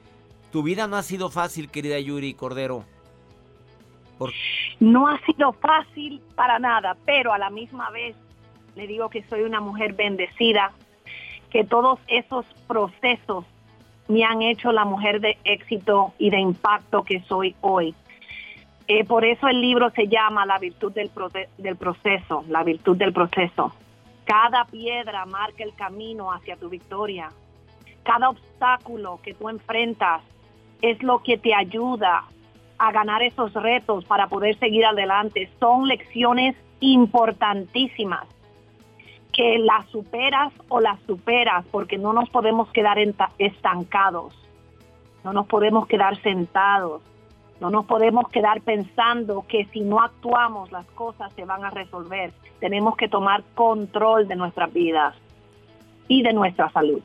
Tu 0.51 0.63
vida 0.63 0.87
no 0.87 0.97
ha 0.97 1.03
sido 1.03 1.29
fácil, 1.29 1.69
querida 1.69 1.99
Yuri 1.99 2.33
Cordero. 2.33 2.83
No 4.79 5.07
ha 5.07 5.19
sido 5.25 5.53
fácil 5.53 6.21
para 6.35 6.59
nada, 6.59 6.97
pero 7.05 7.33
a 7.33 7.37
la 7.37 7.49
misma 7.49 7.89
vez 7.91 8.15
le 8.75 8.87
digo 8.87 9.09
que 9.09 9.23
soy 9.23 9.41
una 9.41 9.59
mujer 9.59 9.93
bendecida, 9.93 10.71
que 11.53 11.63
todos 11.63 11.99
esos 12.07 12.45
procesos 12.67 13.45
me 14.07 14.25
han 14.25 14.41
hecho 14.41 14.71
la 14.71 14.85
mujer 14.85 15.21
de 15.21 15.37
éxito 15.43 16.11
y 16.17 16.31
de 16.31 16.39
impacto 16.39 17.03
que 17.03 17.21
soy 17.21 17.55
hoy. 17.61 17.93
Eh, 18.87 19.05
por 19.05 19.23
eso 19.23 19.47
el 19.47 19.61
libro 19.61 19.91
se 19.91 20.07
llama 20.07 20.47
La 20.47 20.57
virtud 20.57 20.91
del, 20.91 21.11
del 21.59 21.75
proceso, 21.77 22.43
la 22.49 22.63
virtud 22.63 22.97
del 22.97 23.13
proceso. 23.13 23.71
Cada 24.25 24.65
piedra 24.65 25.25
marca 25.27 25.63
el 25.63 25.75
camino 25.75 26.33
hacia 26.33 26.57
tu 26.57 26.69
victoria. 26.69 27.29
Cada 28.01 28.29
obstáculo 28.29 29.19
que 29.21 29.35
tú 29.35 29.47
enfrentas 29.47 30.23
es 30.81 31.01
lo 31.03 31.19
que 31.19 31.37
te 31.37 31.53
ayuda 31.53 32.23
a 32.79 32.91
ganar 32.91 33.21
esos 33.21 33.53
retos 33.53 34.05
para 34.05 34.27
poder 34.27 34.57
seguir 34.57 34.85
adelante. 34.85 35.49
Son 35.59 35.87
lecciones 35.87 36.55
importantísimas 36.79 38.25
que 39.33 39.57
las 39.59 39.87
superas 39.89 40.53
o 40.69 40.79
las 40.79 40.99
superas 41.01 41.65
porque 41.71 41.97
no 41.97 42.13
nos 42.13 42.29
podemos 42.29 42.69
quedar 42.71 42.97
estancados. 43.39 44.33
No 45.23 45.33
nos 45.33 45.47
podemos 45.47 45.87
quedar 45.87 46.21
sentados 46.21 47.01
no 47.63 47.69
nos 47.69 47.85
podemos 47.85 48.27
quedar 48.27 48.61
pensando 48.61 49.45
que 49.47 49.63
si 49.71 49.79
no 49.79 50.01
actuamos 50.01 50.69
las 50.73 50.85
cosas 50.87 51.31
se 51.33 51.45
van 51.45 51.63
a 51.63 51.69
resolver. 51.69 52.33
Tenemos 52.59 52.97
que 52.97 53.07
tomar 53.07 53.41
control 53.55 54.27
de 54.27 54.35
nuestras 54.35 54.73
vidas 54.73 55.15
y 56.09 56.23
de 56.23 56.33
nuestra 56.33 56.69
salud. 56.73 57.01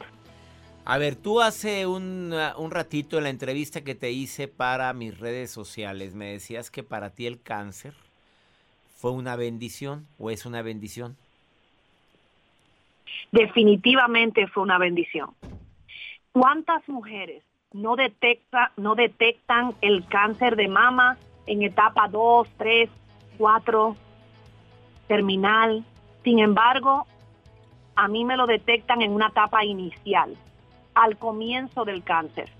A 0.84 0.98
ver, 0.98 1.14
tú 1.14 1.40
hace 1.40 1.86
un, 1.86 2.34
un, 2.56 2.70
ratito 2.72 3.18
en 3.18 3.24
la 3.24 3.30
entrevista 3.30 3.82
que 3.82 3.94
te 3.94 4.10
hice 4.10 4.48
para 4.48 4.92
mis 4.94 5.20
redes 5.20 5.52
sociales 5.52 6.16
me 6.16 6.32
decías 6.32 6.72
que 6.72 6.82
para 6.82 7.10
ti 7.10 7.26
el 7.26 7.40
cáncer 7.40 7.94
fue 8.96 9.12
una 9.12 9.36
bendición 9.36 10.08
o 10.18 10.30
es 10.30 10.44
una 10.44 10.62
bendición. 10.62 11.16
Definitivamente 13.32 14.46
fue 14.46 14.62
una 14.62 14.78
bendición. 14.78 15.34
¿Cuántas 16.32 16.88
mujeres 16.88 17.44
no, 17.72 17.96
detecta, 17.96 18.72
no 18.76 18.94
detectan 18.94 19.74
el 19.80 20.06
cáncer 20.06 20.56
de 20.56 20.68
mama 20.68 21.16
en 21.46 21.62
etapa 21.62 22.08
2, 22.08 22.48
3, 22.56 22.90
4, 23.38 23.96
terminal. 25.06 25.84
Sin 26.22 26.38
embargo, 26.38 27.06
a 27.96 28.08
mí 28.08 28.24
me 28.24 28.36
lo 28.36 28.46
detectan 28.46 29.02
en 29.02 29.12
una 29.12 29.28
etapa 29.28 29.64
inicial, 29.64 30.36
al 30.94 31.16
comienzo 31.16 31.84
del 31.84 32.02
cáncer. 32.02 32.50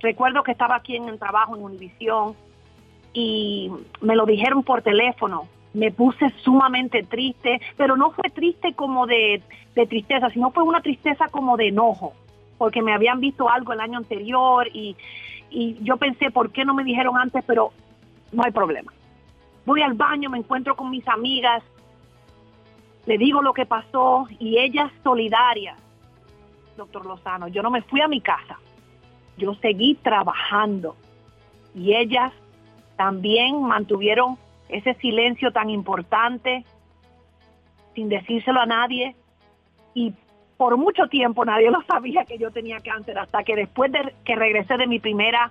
Recuerdo 0.00 0.42
que 0.42 0.52
estaba 0.52 0.76
aquí 0.76 0.96
en 0.96 1.08
el 1.08 1.18
trabajo 1.18 1.56
en 1.56 1.62
Univisión 1.62 2.34
y 3.12 3.70
me 4.00 4.16
lo 4.16 4.24
dijeron 4.24 4.62
por 4.62 4.82
teléfono. 4.82 5.48
Me 5.72 5.92
puse 5.92 6.30
sumamente 6.42 7.02
triste, 7.02 7.60
pero 7.76 7.96
no 7.96 8.10
fue 8.10 8.28
triste 8.30 8.74
como 8.74 9.06
de, 9.06 9.42
de 9.74 9.86
tristeza, 9.86 10.30
sino 10.30 10.50
fue 10.50 10.64
una 10.64 10.80
tristeza 10.80 11.28
como 11.28 11.56
de 11.56 11.68
enojo 11.68 12.14
porque 12.60 12.82
me 12.82 12.92
habían 12.92 13.20
visto 13.20 13.48
algo 13.48 13.72
el 13.72 13.80
año 13.80 13.96
anterior 13.96 14.68
y, 14.74 14.94
yo 15.80 15.96
pensé, 15.96 16.30
¿por 16.30 16.52
qué 16.52 16.66
no 16.66 16.74
me 16.74 16.84
dijeron 16.84 17.16
antes? 17.16 17.42
Pero 17.46 17.72
no 18.32 18.44
hay 18.44 18.50
problema. 18.50 18.92
Voy 19.64 19.80
al 19.80 19.94
baño, 19.94 20.28
me 20.28 20.36
encuentro 20.36 20.76
con 20.76 20.90
mis 20.90 21.08
amigas, 21.08 21.62
le 23.06 23.16
digo 23.16 23.40
lo 23.40 23.54
que 23.54 23.64
pasó 23.64 24.28
y 24.38 24.58
ellas 24.58 24.92
solidarias, 25.02 25.78
doctor 26.76 27.06
Lozano, 27.06 27.48
yo 27.48 27.62
no 27.62 27.70
me 27.70 27.80
fui 27.80 28.02
a 28.02 28.08
mi 28.08 28.20
casa, 28.20 28.58
yo 29.38 29.54
seguí 29.54 29.94
trabajando 29.94 30.96
y 31.74 31.94
ellas 31.94 32.30
también 32.98 33.62
mantuvieron 33.62 34.36
ese 34.72 34.94
silencio 34.94 35.52
tan 35.52 35.70
importante 35.70 36.64
sin 37.94 38.08
decírselo 38.08 38.60
a 38.60 38.66
nadie 38.66 39.14
y 39.94 40.14
por 40.56 40.76
mucho 40.76 41.06
tiempo 41.06 41.44
nadie 41.44 41.70
lo 41.70 41.82
sabía 41.82 42.24
que 42.24 42.38
yo 42.38 42.50
tenía 42.50 42.80
cáncer, 42.80 43.18
hasta 43.18 43.42
que 43.42 43.56
después 43.56 43.90
de 43.92 44.14
que 44.24 44.36
regresé 44.36 44.76
de 44.76 44.86
mi 44.86 44.98
primera 44.98 45.50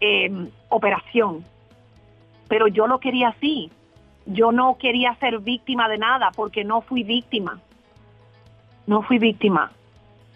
em, 0.00 0.50
operación. 0.68 1.44
Pero 2.46 2.68
yo 2.68 2.86
lo 2.86 3.00
quería 3.00 3.28
así. 3.28 3.70
Yo 4.26 4.52
no 4.52 4.76
quería 4.76 5.14
ser 5.14 5.38
víctima 5.38 5.88
de 5.88 5.96
nada 5.96 6.30
porque 6.36 6.62
no 6.62 6.82
fui 6.82 7.04
víctima. 7.04 7.58
No 8.86 9.02
fui 9.02 9.18
víctima. 9.18 9.72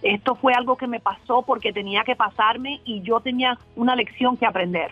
Esto 0.02 0.34
fue 0.36 0.54
algo 0.54 0.76
que 0.76 0.86
me 0.86 0.98
pasó 0.98 1.42
porque 1.42 1.72
tenía 1.72 2.02
que 2.02 2.16
pasarme 2.16 2.80
y 2.84 3.02
yo 3.02 3.20
tenía 3.20 3.58
una 3.76 3.94
lección 3.94 4.36
que 4.36 4.46
aprender. 4.46 4.90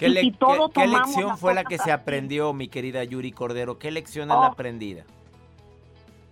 ¿Qué, 0.00 0.08
lección 0.08 1.36
fue 1.36 1.52
la 1.52 1.62
que 1.62 1.76
se 1.76 1.92
aprendió, 1.92 2.54
mi 2.54 2.68
querida 2.68 3.04
Yuri 3.04 3.32
Cordero? 3.32 3.78
¿Qué 3.78 3.90
lección 3.90 4.30
es 4.30 4.34
la 4.34 4.48
oh. 4.48 4.52
aprendida? 4.52 5.04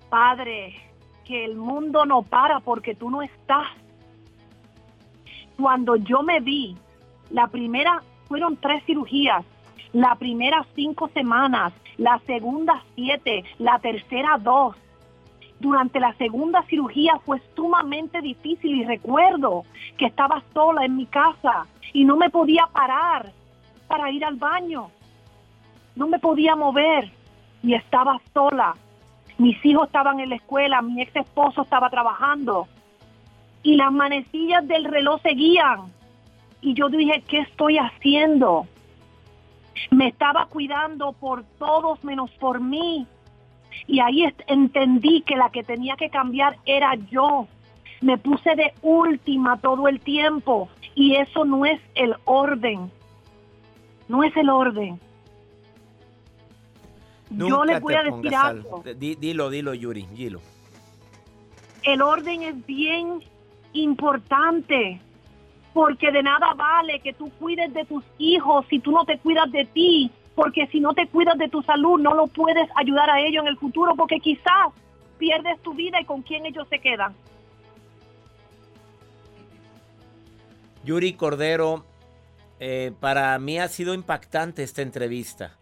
Padre, 0.09 0.75
que 1.27 1.45
el 1.45 1.55
mundo 1.55 2.07
no 2.07 2.23
para 2.23 2.61
porque 2.61 2.95
tú 2.95 3.11
no 3.11 3.21
estás. 3.21 3.67
Cuando 5.59 5.97
yo 5.97 6.23
me 6.23 6.41
vi, 6.41 6.79
la 7.29 7.49
primera 7.49 8.03
fueron 8.27 8.57
tres 8.57 8.83
cirugías, 8.87 9.45
la 9.93 10.15
primera 10.15 10.65
cinco 10.75 11.11
semanas, 11.13 11.75
la 11.99 12.21
segunda 12.21 12.83
siete, 12.95 13.45
la 13.59 13.79
tercera 13.81 14.39
dos. 14.39 14.77
Durante 15.61 16.01
la 16.01 16.15
segunda 16.15 16.63
cirugía 16.63 17.21
fue 17.27 17.43
sumamente 17.55 18.23
difícil 18.23 18.77
y 18.77 18.85
recuerdo 18.85 19.65
que 19.99 20.07
estaba 20.07 20.43
sola 20.55 20.87
en 20.87 20.97
mi 20.97 21.05
casa 21.05 21.67
y 21.93 22.07
no 22.07 22.17
me 22.17 22.31
podía 22.31 22.67
parar 22.73 23.33
para 23.89 24.11
ir 24.11 24.25
al 24.25 24.37
baño. 24.37 24.91
No 25.97 26.07
me 26.07 26.19
podía 26.19 26.55
mover 26.55 27.11
y 27.63 27.75
estaba 27.75 28.21
sola. 28.33 28.77
Mis 29.39 29.65
hijos 29.65 29.87
estaban 29.87 30.21
en 30.21 30.31
la 30.31 30.37
escuela, 30.37 30.83
mi 30.83 31.03
ex 31.03 31.15
esposo 31.17 31.63
estaba 31.63 31.91
trabajando 31.91 32.69
y 33.63 33.77
las 33.77 33.93
manecillas 33.93 34.67
del 34.67 34.85
reloj 34.85 35.21
seguían. 35.23 35.93
Y 36.61 36.75
yo 36.75 36.89
dije, 36.89 37.23
¿qué 37.27 37.41
estoy 37.41 37.79
haciendo? 37.79 38.67
Me 39.91 40.09
estaba 40.09 40.47
cuidando 40.47 41.13
por 41.13 41.45
todos 41.59 42.03
menos 42.03 42.31
por 42.33 42.61
mí. 42.61 43.07
Y 43.87 44.01
ahí 44.01 44.25
entendí 44.47 45.23
que 45.23 45.37
la 45.37 45.51
que 45.51 45.63
tenía 45.63 45.97
que 45.97 46.11
cambiar 46.11 46.57
era 46.65 46.95
yo. 47.11 47.47
Me 48.01 48.19
puse 48.19 48.55
de 48.57 48.73
última 48.83 49.59
todo 49.59 49.89
el 49.89 50.01
tiempo 50.01 50.69
y 50.95 51.17
eso 51.17 51.45
no 51.45 51.65
es 51.65 51.81
el 51.95 52.15
orden. 52.25 52.91
No 54.09 54.25
es 54.25 54.37
el 54.37 54.49
orden. 54.49 54.99
Yo 57.31 57.65
le 57.65 57.79
voy 57.79 57.95
a 57.95 58.03
decir 58.03 58.35
algo. 58.35 58.83
Dilo, 58.97 59.51
dilo, 59.51 59.75
Yuri, 59.75 60.07
dilo. 60.13 60.41
El 61.83 62.03
orden 62.03 62.43
es 62.43 62.67
bien 62.67 63.23
importante, 63.73 65.01
porque 65.73 66.11
de 66.11 66.23
nada 66.23 66.55
vale 66.55 67.01
que 67.01 67.13
tú 67.13 67.31
cuides 67.39 67.73
de 67.75 67.85
tus 67.85 68.03
hijos 68.19 68.67
si 68.69 68.79
tú 68.79 68.91
no 68.91 69.05
te 69.05 69.19
cuidas 69.19 69.51
de 69.53 69.65
ti, 69.67 70.11
porque 70.35 70.67
si 70.69 70.81
no 70.81 70.95
te 70.95 71.07
cuidas 71.07 71.37
de 71.39 71.49
tu 71.49 71.63
salud 71.63 72.01
no 72.01 72.15
lo 72.15 72.27
puedes 72.27 72.69
ayudar 72.77 73.11
a 73.11 73.21
ellos 73.21 73.43
en 73.43 73.49
el 73.49 73.59
futuro, 73.59 73.95
porque 73.95 74.21
quizás 74.21 74.73
pierdes 75.19 75.61
tu 75.63 75.75
vida 75.75 76.01
y 76.01 76.05
con 76.05 76.23
quién 76.23 76.47
ellos 76.47 76.67
se 76.69 76.79
quedan. 76.79 77.15
Yuri 80.85 81.13
Cordero, 81.15 81.85
eh, 82.61 82.93
para 83.01 83.39
mí 83.39 83.59
ha 83.59 83.69
sido 83.69 83.95
impactante 83.95 84.63
esta 84.63 84.83
entrevista. 84.83 85.57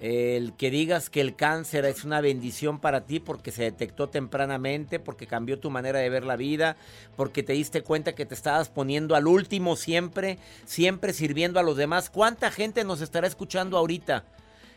El 0.00 0.54
que 0.54 0.70
digas 0.70 1.10
que 1.10 1.20
el 1.20 1.36
cáncer 1.36 1.84
es 1.84 2.04
una 2.04 2.22
bendición 2.22 2.80
para 2.80 3.02
ti 3.02 3.20
porque 3.20 3.50
se 3.50 3.64
detectó 3.64 4.08
tempranamente, 4.08 4.98
porque 4.98 5.26
cambió 5.26 5.60
tu 5.60 5.68
manera 5.68 5.98
de 5.98 6.08
ver 6.08 6.24
la 6.24 6.36
vida, 6.36 6.76
porque 7.16 7.42
te 7.42 7.52
diste 7.52 7.82
cuenta 7.82 8.14
que 8.14 8.24
te 8.24 8.34
estabas 8.34 8.70
poniendo 8.70 9.14
al 9.14 9.26
último 9.26 9.76
siempre, 9.76 10.38
siempre 10.64 11.12
sirviendo 11.12 11.60
a 11.60 11.62
los 11.62 11.76
demás. 11.76 12.08
¿Cuánta 12.08 12.50
gente 12.50 12.82
nos 12.82 13.02
estará 13.02 13.26
escuchando 13.26 13.76
ahorita 13.76 14.24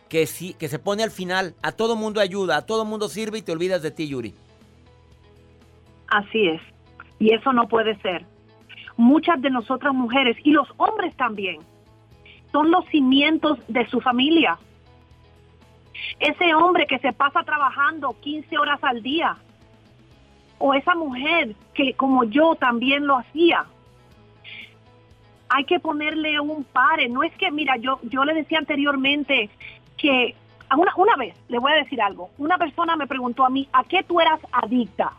que, 0.10 0.28
sí, 0.28 0.56
que 0.56 0.68
se 0.68 0.78
pone 0.78 1.04
al 1.04 1.12
final? 1.12 1.56
A 1.62 1.72
todo 1.72 1.96
mundo 1.96 2.20
ayuda, 2.20 2.58
a 2.58 2.66
todo 2.66 2.84
mundo 2.84 3.08
sirve 3.08 3.38
y 3.38 3.44
te 3.44 3.54
olvidas 3.54 3.82
de 3.82 3.92
ti, 3.92 4.10
Yuri. 4.10 4.34
Así 6.10 6.50
es. 6.50 6.62
Y 7.20 7.34
eso 7.34 7.54
no 7.54 7.70
puede 7.70 7.98
ser. 8.02 8.26
Muchas 8.98 9.42
de 9.42 9.50
nosotras 9.50 9.94
mujeres 9.94 10.38
y 10.44 10.52
los 10.52 10.68
hombres 10.78 11.16
también 11.16 11.60
son 12.52 12.70
los 12.72 12.86
cimientos 12.88 13.60
de 13.68 13.88
su 13.88 14.00
familia 14.00 14.58
ese 16.20 16.54
hombre 16.56 16.88
que 16.88 17.00
se 17.00 17.14
pasa 17.14 17.44
trabajando 17.44 18.16
15 18.22 18.58
horas 18.58 18.80
al 18.84 19.02
día, 19.02 19.38
o 20.60 20.74
esa 20.74 20.96
mujer 20.96 21.56
que 21.74 21.94
como 21.94 22.24
yo 22.24 22.56
también 22.56 23.06
lo 23.06 23.18
hacía. 23.18 23.66
Hay 25.50 25.66
que 25.66 25.80
ponerle 25.80 26.40
un 26.40 26.64
pare. 26.64 27.10
No 27.10 27.22
es 27.22 27.36
que, 27.36 27.52
mira, 27.52 27.76
yo, 27.78 28.00
yo 28.04 28.24
le 28.24 28.34
decía 28.34 28.60
anteriormente 28.60 29.50
que 29.98 30.36
una, 30.76 30.94
una 30.96 31.16
vez, 31.16 31.36
le 31.50 31.60
voy 31.60 31.72
a 31.72 31.76
decir 31.76 32.02
algo, 32.02 32.30
una 32.38 32.58
persona 32.58 32.96
me 32.96 33.08
preguntó 33.08 33.46
a 33.46 33.50
mí, 33.50 33.68
¿a 33.74 33.84
qué 33.84 34.04
tú 34.04 34.20
eras 34.20 34.40
adicta? 34.52 35.14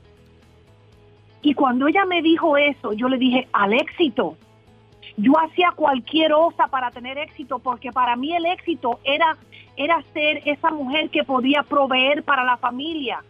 Y 1.45 1.53
cuando 1.53 1.87
ella 1.87 2.07
me 2.07 2.23
dijo 2.23 2.57
eso, 2.57 2.95
yo 2.95 3.07
le 3.07 3.19
dije, 3.19 3.47
al 3.53 3.75
éxito. 3.75 4.39
Yo 5.19 5.33
hacía 5.39 5.73
cualquier 5.77 6.33
osa 6.33 6.69
para 6.69 6.91
tener 6.91 7.19
éxito 7.19 7.59
porque 7.59 7.93
para 7.93 8.17
mí 8.17 8.35
el 8.35 8.47
éxito 8.47 8.99
era, 9.05 9.37
era 9.77 10.03
ser 10.15 10.41
esa 10.47 10.71
mujer 10.71 11.11
que 11.11 11.23
podía 11.23 11.63
proveer 11.63 12.23
para 12.23 12.45
la 12.45 12.57
familia. 12.57 13.23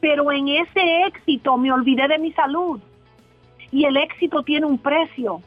Pero 0.00 0.32
en 0.32 0.48
ese 0.48 1.02
éxito 1.04 1.58
me 1.58 1.70
olvidé 1.70 2.08
de 2.08 2.18
mi 2.18 2.32
salud. 2.32 2.80
Y 3.70 3.84
el 3.84 3.98
éxito 3.98 4.42
tiene 4.42 4.64
un 4.64 4.78
precio. 4.78 5.42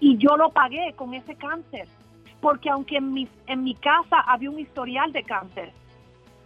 Y 0.00 0.16
yo 0.16 0.34
lo 0.38 0.48
pagué 0.48 0.94
con 0.96 1.12
ese 1.12 1.34
cáncer. 1.34 1.88
Porque 2.40 2.70
aunque 2.70 2.96
en 2.96 3.12
mi, 3.12 3.28
en 3.46 3.64
mi 3.64 3.74
casa 3.74 4.20
había 4.20 4.50
un 4.50 4.58
historial 4.58 5.12
de 5.12 5.24
cáncer, 5.24 5.72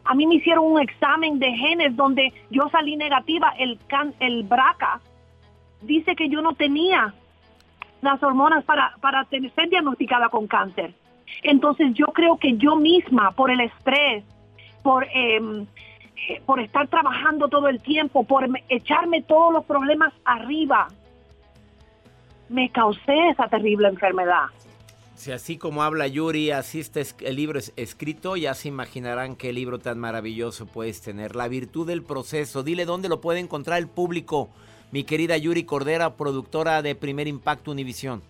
a 0.04 0.14
mí 0.14 0.26
me 0.26 0.36
hicieron 0.36 0.64
un 0.64 0.80
examen 0.80 1.38
de 1.38 1.52
genes 1.52 1.96
donde 1.96 2.32
yo 2.50 2.68
salí 2.70 2.96
negativa, 2.96 3.54
el, 3.58 3.78
el 4.20 4.42
BRCA 4.42 5.00
dice 5.82 6.14
que 6.16 6.28
yo 6.28 6.42
no 6.42 6.54
tenía 6.54 7.14
las 8.00 8.22
hormonas 8.22 8.64
para, 8.64 8.94
para 9.00 9.24
ser 9.26 9.42
diagnosticada 9.68 10.28
con 10.28 10.46
cáncer. 10.46 10.94
Entonces 11.42 11.94
yo 11.94 12.06
creo 12.06 12.36
que 12.36 12.56
yo 12.56 12.76
misma, 12.76 13.30
por 13.32 13.50
el 13.50 13.60
estrés, 13.60 14.24
por, 14.82 15.06
em, 15.12 15.66
eh, 16.28 16.40
por 16.44 16.60
estar 16.60 16.88
trabajando 16.88 17.48
todo 17.48 17.68
el 17.68 17.80
tiempo, 17.80 18.24
por 18.24 18.48
echarme 18.68 19.22
todos 19.22 19.52
los 19.52 19.64
problemas 19.64 20.12
arriba, 20.24 20.88
me 22.48 22.70
causé 22.70 23.28
esa 23.30 23.48
terrible 23.48 23.88
enfermedad. 23.88 24.46
Si 25.22 25.30
así 25.30 25.56
como 25.56 25.84
habla 25.84 26.08
Yuri, 26.08 26.50
así 26.50 26.80
está 26.80 27.00
el 27.20 27.36
libro 27.36 27.56
es 27.56 27.72
escrito, 27.76 28.34
ya 28.34 28.54
se 28.54 28.66
imaginarán 28.66 29.36
qué 29.36 29.52
libro 29.52 29.78
tan 29.78 29.96
maravilloso 29.96 30.66
puedes 30.66 31.00
tener. 31.00 31.36
La 31.36 31.46
virtud 31.46 31.86
del 31.86 32.02
proceso. 32.02 32.64
Dile 32.64 32.86
dónde 32.86 33.08
lo 33.08 33.20
puede 33.20 33.38
encontrar 33.38 33.78
el 33.78 33.86
público 33.86 34.50
mi 34.90 35.04
querida 35.04 35.36
Yuri 35.36 35.62
Cordera, 35.62 36.16
productora 36.16 36.82
de 36.82 36.96
Primer 36.96 37.28
Impacto 37.28 37.70
Univisión? 37.70 38.20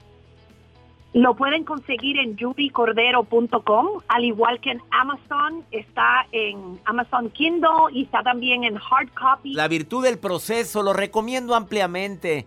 Lo 1.14 1.34
pueden 1.34 1.64
conseguir 1.64 2.18
en 2.18 2.36
yuricordero.com, 2.36 3.86
al 4.08 4.24
igual 4.26 4.60
que 4.60 4.72
en 4.72 4.82
Amazon, 4.90 5.64
está 5.70 6.26
en 6.30 6.78
Amazon 6.84 7.30
Kindle 7.30 7.70
y 7.94 8.02
está 8.02 8.22
también 8.22 8.64
en 8.64 8.76
hard 8.76 9.08
copy. 9.18 9.54
La 9.54 9.66
virtud 9.66 10.04
del 10.04 10.18
proceso, 10.18 10.82
lo 10.82 10.92
recomiendo 10.92 11.54
ampliamente. 11.54 12.44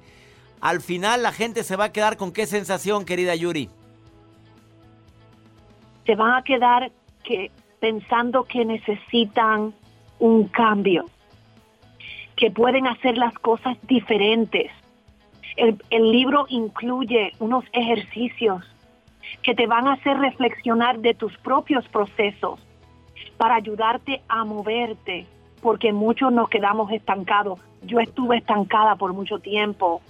Al 0.62 0.82
final 0.82 1.24
la 1.24 1.32
gente 1.32 1.64
se 1.64 1.76
va 1.76 1.86
a 1.86 1.92
quedar 1.92 2.16
con 2.16 2.32
qué 2.32 2.46
sensación, 2.46 3.06
querida 3.06 3.34
Yuri. 3.34 3.72
Se 6.06 6.16
van 6.16 6.34
a 6.36 6.44
quedar 6.44 6.92
que 7.24 7.52
pensando 7.80 8.44
que 8.44 8.66
necesitan 8.66 9.74
un 10.20 10.48
cambio 10.48 11.06
que 12.36 12.52
pueden 12.52 12.88
hacer 12.88 13.18
las 13.18 13.34
cosas 13.36 13.78
diferentes. 13.84 14.72
El, 15.56 16.12
libro 16.12 16.46
incluye 16.50 17.32
unos 17.40 17.64
ejercicios 17.72 18.64
que 19.42 19.56
te 19.56 19.68
van 19.68 19.88
a 19.88 19.94
hacer 19.94 20.18
reflexionar 20.18 21.00
de 21.00 21.14
tus 21.14 21.38
propios 21.38 21.88
procesos 21.88 22.60
para 23.38 23.56
ayudarte 23.56 24.22
a 24.28 24.44
moverte, 24.44 25.26
porque 25.62 25.94
muchos 25.94 26.32
nos 26.32 26.50
quedamos 26.50 26.92
estancados. 26.92 27.60
Yo 27.84 28.00
estuve 28.00 28.38
estancada 28.38 28.96
por 28.96 29.14
mucho 29.14 29.40
tiempo. 29.40 30.02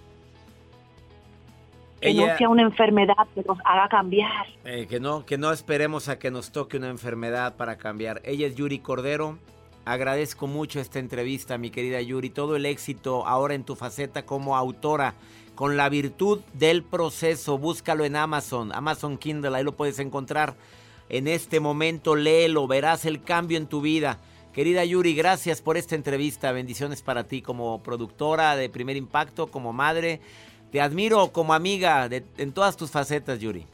Que 2.06 2.14
no 2.14 2.38
sea 2.38 2.50
una 2.50 2.62
enfermedad 2.62 3.28
que 3.34 3.44
nos 3.44 3.58
haga 3.64 3.88
cambiar. 3.90 4.48
Eh, 4.64 4.88
que, 4.88 5.00
no, 5.00 5.26
que 5.26 5.38
no 5.38 5.52
esperemos 5.52 6.10
a 6.10 6.20
que 6.20 6.32
nos 6.32 6.52
toque 6.52 6.78
una 6.78 6.90
enfermedad 6.90 7.56
para 7.56 7.78
cambiar. 7.78 8.22
Ella 8.24 8.48
es 8.48 8.56
Yuri 8.56 8.80
Cordero, 8.80 9.38
Agradezco 9.86 10.48
mucho 10.48 10.80
esta 10.80 10.98
entrevista, 10.98 11.60
mi 11.60 11.70
querida 11.70 12.02
Yuri. 12.02 12.32
Todo 12.32 12.56
el 12.56 12.66
éxito 12.66 13.28
ahora 13.28 13.54
en 13.54 13.64
tu 13.64 13.76
faceta 13.76 14.26
como 14.26 14.58
autora 14.58 15.14
con 15.54 15.78
la 15.78 15.90
virtud 15.90 16.40
del 16.54 16.84
proceso. 16.84 17.60
Búscalo 17.60 18.04
en 18.04 18.16
Amazon, 18.16 18.74
Amazon 18.74 19.20
Kindle, 19.20 19.56
ahí 19.56 19.64
lo 19.64 19.76
puedes 19.76 20.00
encontrar. 20.00 20.56
En 21.08 21.28
este 21.28 21.60
momento 21.60 22.16
léelo, 22.16 22.66
verás 22.66 23.06
el 23.06 23.22
cambio 23.22 23.60
en 23.60 23.68
tu 23.68 23.82
vida. 23.82 24.18
Querida 24.54 24.84
Yuri, 24.86 25.14
gracias 25.14 25.62
por 25.62 25.78
esta 25.78 25.94
entrevista. 25.94 26.52
Bendiciones 26.52 27.04
para 27.04 27.26
ti 27.26 27.44
como 27.44 27.84
productora 27.84 28.56
de 28.56 28.70
Primer 28.70 28.98
Impacto, 28.98 29.48
como 29.48 29.72
madre. 29.72 30.20
Te 30.76 30.82
admiro 30.82 31.32
como 31.32 31.54
amiga 31.54 32.10
en 32.38 32.52
todas 32.52 32.76
tus 32.76 32.92
facetas, 32.92 33.40
Yuri. 33.40 33.66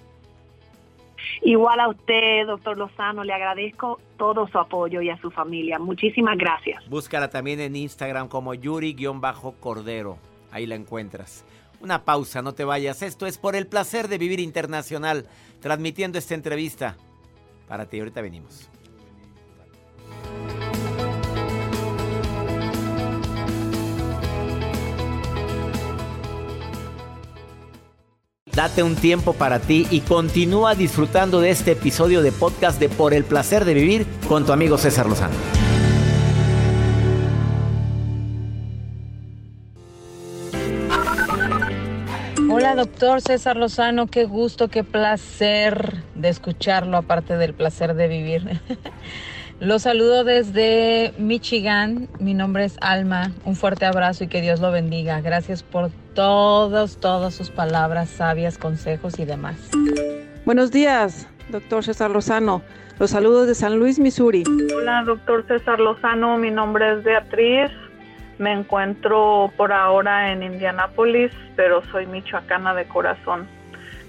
Igual 1.42 1.80
a 1.80 1.90
usted, 1.90 2.46
doctor 2.46 2.78
Lozano, 2.78 3.24
le 3.24 3.34
agradezco 3.34 4.00
todo 4.20 4.48
su 4.48 4.60
apoyo 4.60 5.02
y 5.02 5.10
a 5.10 5.20
su 5.20 5.32
familia. 5.32 5.80
Muchísimas 5.80 6.38
gracias. 6.38 6.88
Búscala 6.88 7.32
también 7.32 7.60
en 7.60 7.76
Instagram 7.76 8.28
como 8.28 8.54
Yuri-Cordero. 8.54 10.20
Ahí 10.52 10.68
la 10.68 10.76
encuentras. 10.76 11.44
Una 11.80 12.06
pausa, 12.06 12.44
no 12.44 12.54
te 12.54 12.66
vayas. 12.66 13.02
Esto 13.02 13.26
es 13.26 13.40
por 13.40 13.56
el 13.56 13.66
placer 13.66 14.08
de 14.08 14.20
vivir 14.20 14.40
internacional, 14.40 15.26
transmitiendo 15.60 16.20
esta 16.20 16.36
entrevista. 16.36 16.98
Para 17.68 17.88
ti, 17.88 17.98
ahorita 17.98 18.22
venimos. 18.22 18.70
Date 28.62 28.84
un 28.84 28.96
tiempo 28.96 29.34
para 29.34 29.58
ti 29.58 29.88
y 29.90 30.02
continúa 30.02 30.76
disfrutando 30.76 31.42
de 31.42 31.50
este 31.50 31.72
episodio 31.72 32.22
de 32.22 32.32
podcast 32.32 32.80
de 32.80 32.90
Por 32.90 33.16
el 33.16 33.24
placer 33.24 33.66
de 33.66 33.74
vivir 33.74 34.06
con 34.28 34.46
tu 34.46 34.52
amigo 34.52 34.78
César 34.78 35.08
Lozano. 35.08 35.34
Hola, 42.52 42.76
doctor 42.76 43.22
César 43.22 43.58
Lozano, 43.58 44.06
qué 44.06 44.26
gusto, 44.26 44.68
qué 44.68 44.84
placer 44.84 46.04
de 46.14 46.30
escucharlo, 46.30 46.98
aparte 46.98 47.38
del 47.38 47.56
placer 47.56 47.96
de 47.96 48.08
vivir. 48.08 48.62
Lo 49.60 49.80
saludo 49.80 50.24
desde 50.24 51.16
Michigan, 51.18 52.10
mi 52.20 52.36
nombre 52.36 52.66
es 52.66 52.78
Alma, 52.80 53.32
un 53.44 53.56
fuerte 53.56 53.86
abrazo 53.86 54.26
y 54.26 54.28
que 54.28 54.42
Dios 54.42 54.60
lo 54.60 54.72
bendiga. 54.72 55.22
Gracias 55.22 55.62
por 55.64 55.92
todas, 56.14 56.98
todas 56.98 57.34
sus 57.34 57.50
palabras 57.50 58.10
sabias, 58.10 58.58
consejos 58.58 59.20
y 59.20 59.26
demás. 59.26 59.70
Buenos 60.46 60.72
días, 60.72 61.28
doctor 61.50 61.84
César 61.84 62.12
Lozano. 62.12 62.62
Los 63.00 63.12
saludos 63.12 63.48
de 63.48 63.56
San 63.56 63.80
Luis, 63.80 64.00
Missouri. 64.00 64.44
Hola, 64.76 65.04
doctor 65.04 65.46
César 65.48 65.80
Lozano, 65.80 66.38
mi 66.38 66.52
nombre 66.52 66.94
es 66.94 67.04
Beatriz. 67.04 67.72
Me 68.38 68.52
encuentro 68.54 69.52
por 69.58 69.72
ahora 69.72 70.32
en 70.32 70.44
Indianápolis, 70.44 71.32
pero 71.56 71.84
soy 71.92 72.06
michoacana 72.08 72.74
de 72.74 72.86
corazón. 72.86 73.48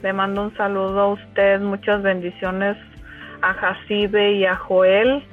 Le 0.03 0.13
mando 0.13 0.43
un 0.43 0.57
saludo 0.57 1.01
a 1.01 1.09
usted, 1.09 1.61
muchas 1.61 2.03
bendiciones 2.03 2.77
a 3.43 3.55
Jacibe 3.55 4.33
y 4.33 4.47
a 4.47 4.57
Joel. 4.57 5.25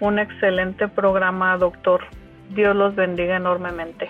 Un 0.00 0.18
excelente 0.18 0.88
programa, 0.88 1.56
doctor. 1.56 2.02
Dios 2.50 2.76
los 2.76 2.94
bendiga 2.94 3.36
enormemente. 3.36 4.08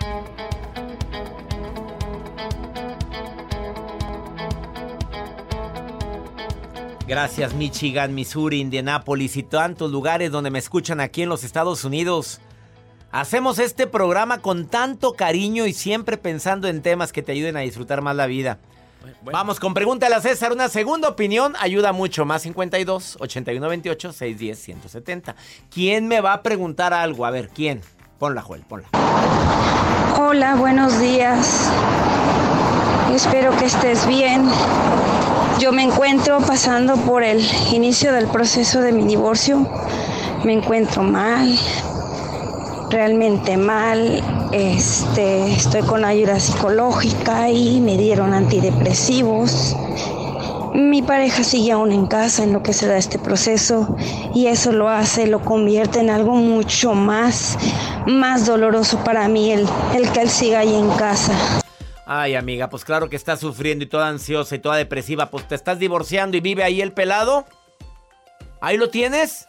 Gracias 7.07 7.55
Michigan, 7.55 8.17
Missouri, 8.17 8.61
Indianápolis 8.61 9.37
y 9.37 9.45
tantos 9.45 9.93
lugares 9.93 10.33
donde 10.33 10.51
me 10.51 10.59
escuchan 10.59 11.01
aquí 11.01 11.23
en 11.23 11.29
los 11.29 11.45
Estados 11.45 11.85
Unidos. 11.85 12.41
Hacemos 13.13 13.61
este 13.61 13.87
programa 13.87 14.43
con 14.43 14.67
tanto 14.67 15.13
cariño 15.13 15.67
y 15.67 15.73
siempre 15.73 16.17
pensando 16.17 16.67
en 16.67 16.83
temas 16.83 17.13
que 17.13 17.23
te 17.23 17.31
ayuden 17.31 17.57
a 17.57 17.61
disfrutar 17.61 18.03
más 18.03 18.17
la 18.17 18.27
vida. 18.27 18.59
Vamos 19.23 19.61
con 19.61 19.73
Pregúntale 19.73 20.17
a 20.17 20.21
César. 20.21 20.51
Una 20.51 20.69
segunda 20.69 21.09
opinión 21.09 21.55
ayuda 21.61 21.93
mucho. 21.93 22.25
Más 22.25 22.43
52 22.43 23.19
81 23.21 23.69
28 23.69 24.13
610 24.13 24.59
170. 24.59 25.37
¿Quién 25.71 26.09
me 26.09 26.21
va 26.21 26.33
a 26.33 26.43
preguntar 26.43 26.93
algo? 26.93 27.25
A 27.25 27.31
ver, 27.31 27.51
¿quién? 27.51 27.83
Ponla, 28.19 28.43
Joel, 28.43 28.63
ponla. 28.63 28.89
Hola, 30.19 30.57
buenos 30.57 30.99
días. 30.99 31.71
Espero 33.15 33.57
que 33.57 33.67
estés 33.67 34.05
bien. 34.09 34.51
Yo 35.59 35.73
me 35.73 35.83
encuentro 35.85 36.39
pasando 36.41 36.97
por 36.97 37.23
el 37.23 37.43
inicio 37.73 38.13
del 38.13 38.27
proceso 38.27 38.83
de 38.83 38.93
mi 38.93 39.05
divorcio. 39.05 39.67
Me 40.45 40.53
encuentro 40.53 41.03
mal, 41.03 41.59
realmente 42.91 43.57
mal. 43.57 44.23
Este, 44.53 45.51
estoy 45.55 45.81
con 45.81 46.05
ayuda 46.05 46.39
psicológica 46.41 47.49
y 47.49 47.81
me 47.81 47.97
dieron 47.97 48.35
antidepresivos. 48.35 49.75
Mi 50.75 51.01
pareja 51.01 51.43
sigue 51.43 51.73
aún 51.73 51.91
en 51.91 52.07
casa 52.07 52.45
en 52.45 52.53
lo 52.53 52.63
que 52.63 52.75
se 52.75 52.87
da 52.87 52.99
este 52.99 53.19
proceso 53.19 53.97
y 54.35 54.49
eso 54.49 54.73
lo 54.73 54.91
hace, 54.91 55.27
lo 55.27 55.43
convierte 55.43 56.01
en 56.01 56.11
algo 56.11 56.35
mucho 56.35 56.93
más, 56.93 57.57
más 58.07 58.45
doloroso 58.45 58.99
para 59.05 59.27
mí 59.27 59.53
el, 59.53 59.67
el 59.95 60.11
que 60.11 60.21
él 60.21 60.29
siga 60.29 60.59
ahí 60.59 60.75
en 60.75 60.91
casa. 60.91 61.33
Ay, 62.09 62.37
amiga, 62.37 62.71
pues 62.71 62.85
claro 62.85 63.11
que 63.11 63.17
estás 63.17 63.41
sufriendo 63.41 63.85
y 63.85 63.89
toda 63.89 64.07
ansiosa 64.07 64.55
y 64.55 64.61
toda 64.61 64.77
depresiva. 64.77 65.29
Pues 65.29 65.49
te 65.49 65.57
estás 65.57 65.81
divorciando 65.81 66.37
y 66.37 66.41
vive 66.41 66.63
ahí 66.63 66.81
el 66.81 66.93
pelado. 66.93 67.47
Ahí 68.61 68.77
lo 68.77 68.91
tienes. 68.91 69.49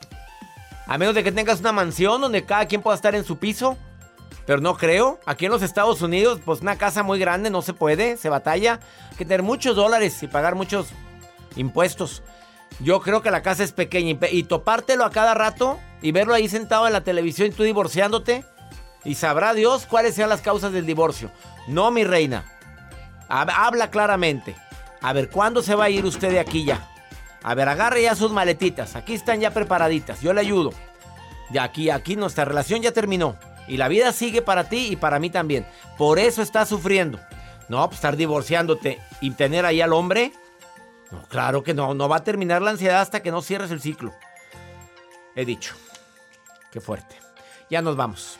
A 0.88 0.98
menos 0.98 1.14
de 1.14 1.24
que 1.24 1.32
tengas 1.32 1.60
una 1.60 1.72
mansión 1.72 2.20
donde 2.20 2.46
cada 2.46 2.66
quien 2.66 2.82
pueda 2.82 2.96
estar 2.96 3.14
en 3.14 3.24
su 3.24 3.38
piso. 3.38 3.78
Pero 4.48 4.60
no 4.60 4.76
creo. 4.76 5.20
Aquí 5.28 5.46
en 5.46 5.52
los 5.52 5.62
Estados 5.62 6.02
Unidos, 6.02 6.40
pues 6.44 6.62
una 6.62 6.80
casa 6.80 7.04
muy 7.04 7.20
grande 7.20 7.52
no 7.52 7.62
se 7.62 7.74
puede, 7.74 8.18
se 8.18 8.30
batalla. 8.30 8.80
Hay 9.12 9.18
que 9.18 9.26
tener 9.26 9.44
muchos 9.44 9.76
dólares 9.76 10.24
y 10.24 10.28
pagar 10.28 10.56
muchos 10.56 10.88
impuestos. 11.58 12.24
Yo 12.80 13.02
creo 13.02 13.22
que 13.22 13.30
la 13.30 13.44
casa 13.44 13.64
es 13.64 13.72
pequeña 13.72 14.18
y, 14.32 14.44
topártelo 14.44 15.06
a 15.06 15.12
cada 15.12 15.36
rato 15.36 15.78
y 16.02 16.12
verlo 16.12 16.34
ahí 16.34 16.50
sentado 16.50 16.88
en 16.88 16.94
la 16.94 17.02
televisión 17.02 17.50
y 17.50 17.52
tú 17.52 17.62
divorciándote. 17.62 18.46
Y 19.06 19.14
sabrá 19.14 19.54
Dios 19.54 19.86
cuáles 19.86 20.16
sean 20.16 20.30
las 20.30 20.42
causas 20.42 20.72
del 20.72 20.88
divorcio. 20.88 21.30
No, 21.68 21.92
mi 21.92 22.04
reina. 22.04 22.46
Habla 23.28 23.92
claramente. 23.92 24.56
A 25.02 25.14
ver, 25.14 25.30
¿cuándo 25.30 25.62
se 25.62 25.76
va 25.76 25.86
a 25.86 25.90
ir 25.90 26.06
usted 26.06 26.32
de 26.32 26.40
aquí 26.40 26.66
ya? 26.66 26.90
A 27.44 27.54
ver, 27.54 27.70
agarre 27.70 28.02
ya 28.04 28.16
sus 28.16 28.32
maletitas. 28.32 28.96
Aquí 28.96 29.14
están 29.14 29.40
ya 29.40 29.52
preparaditas. 29.52 30.22
Yo 30.22 30.34
le 30.34 30.42
ayudo. 30.42 30.72
Ya 31.50 31.64
aquí, 31.64 31.90
aquí 31.90 32.16
nuestra 32.16 32.46
relación 32.46 32.82
ya 32.82 32.92
terminó. 32.92 33.38
Y 33.68 33.78
la 33.78 33.88
vida 33.90 34.12
sigue 34.14 34.42
para 34.42 34.70
ti 34.70 34.88
y 34.92 34.96
para 34.96 35.20
mí 35.20 35.30
también. 35.30 35.66
Por 35.98 36.20
eso 36.20 36.42
estás 36.42 36.70
sufriendo. 36.70 37.20
No, 37.70 37.86
pues 37.88 37.98
estar 37.98 38.16
divorciándote 38.16 39.00
y 39.20 39.32
tener 39.32 39.66
ahí 39.66 39.82
al 39.82 39.94
hombre. 39.94 40.32
No, 41.12 41.24
claro 41.24 41.64
que 41.64 41.74
no. 41.74 41.94
No 41.94 42.08
va 42.08 42.18
a 42.18 42.24
terminar 42.24 42.62
la 42.62 42.72
ansiedad 42.72 43.02
hasta 43.02 43.22
que 43.22 43.32
no 43.32 43.42
cierres 43.42 43.72
el 43.72 43.82
ciclo. 43.82 44.14
He 45.36 45.46
dicho. 45.46 45.76
Qué 46.72 46.82
fuerte. 46.82 47.16
Ya 47.70 47.82
nos 47.82 47.96
vamos. 47.96 48.40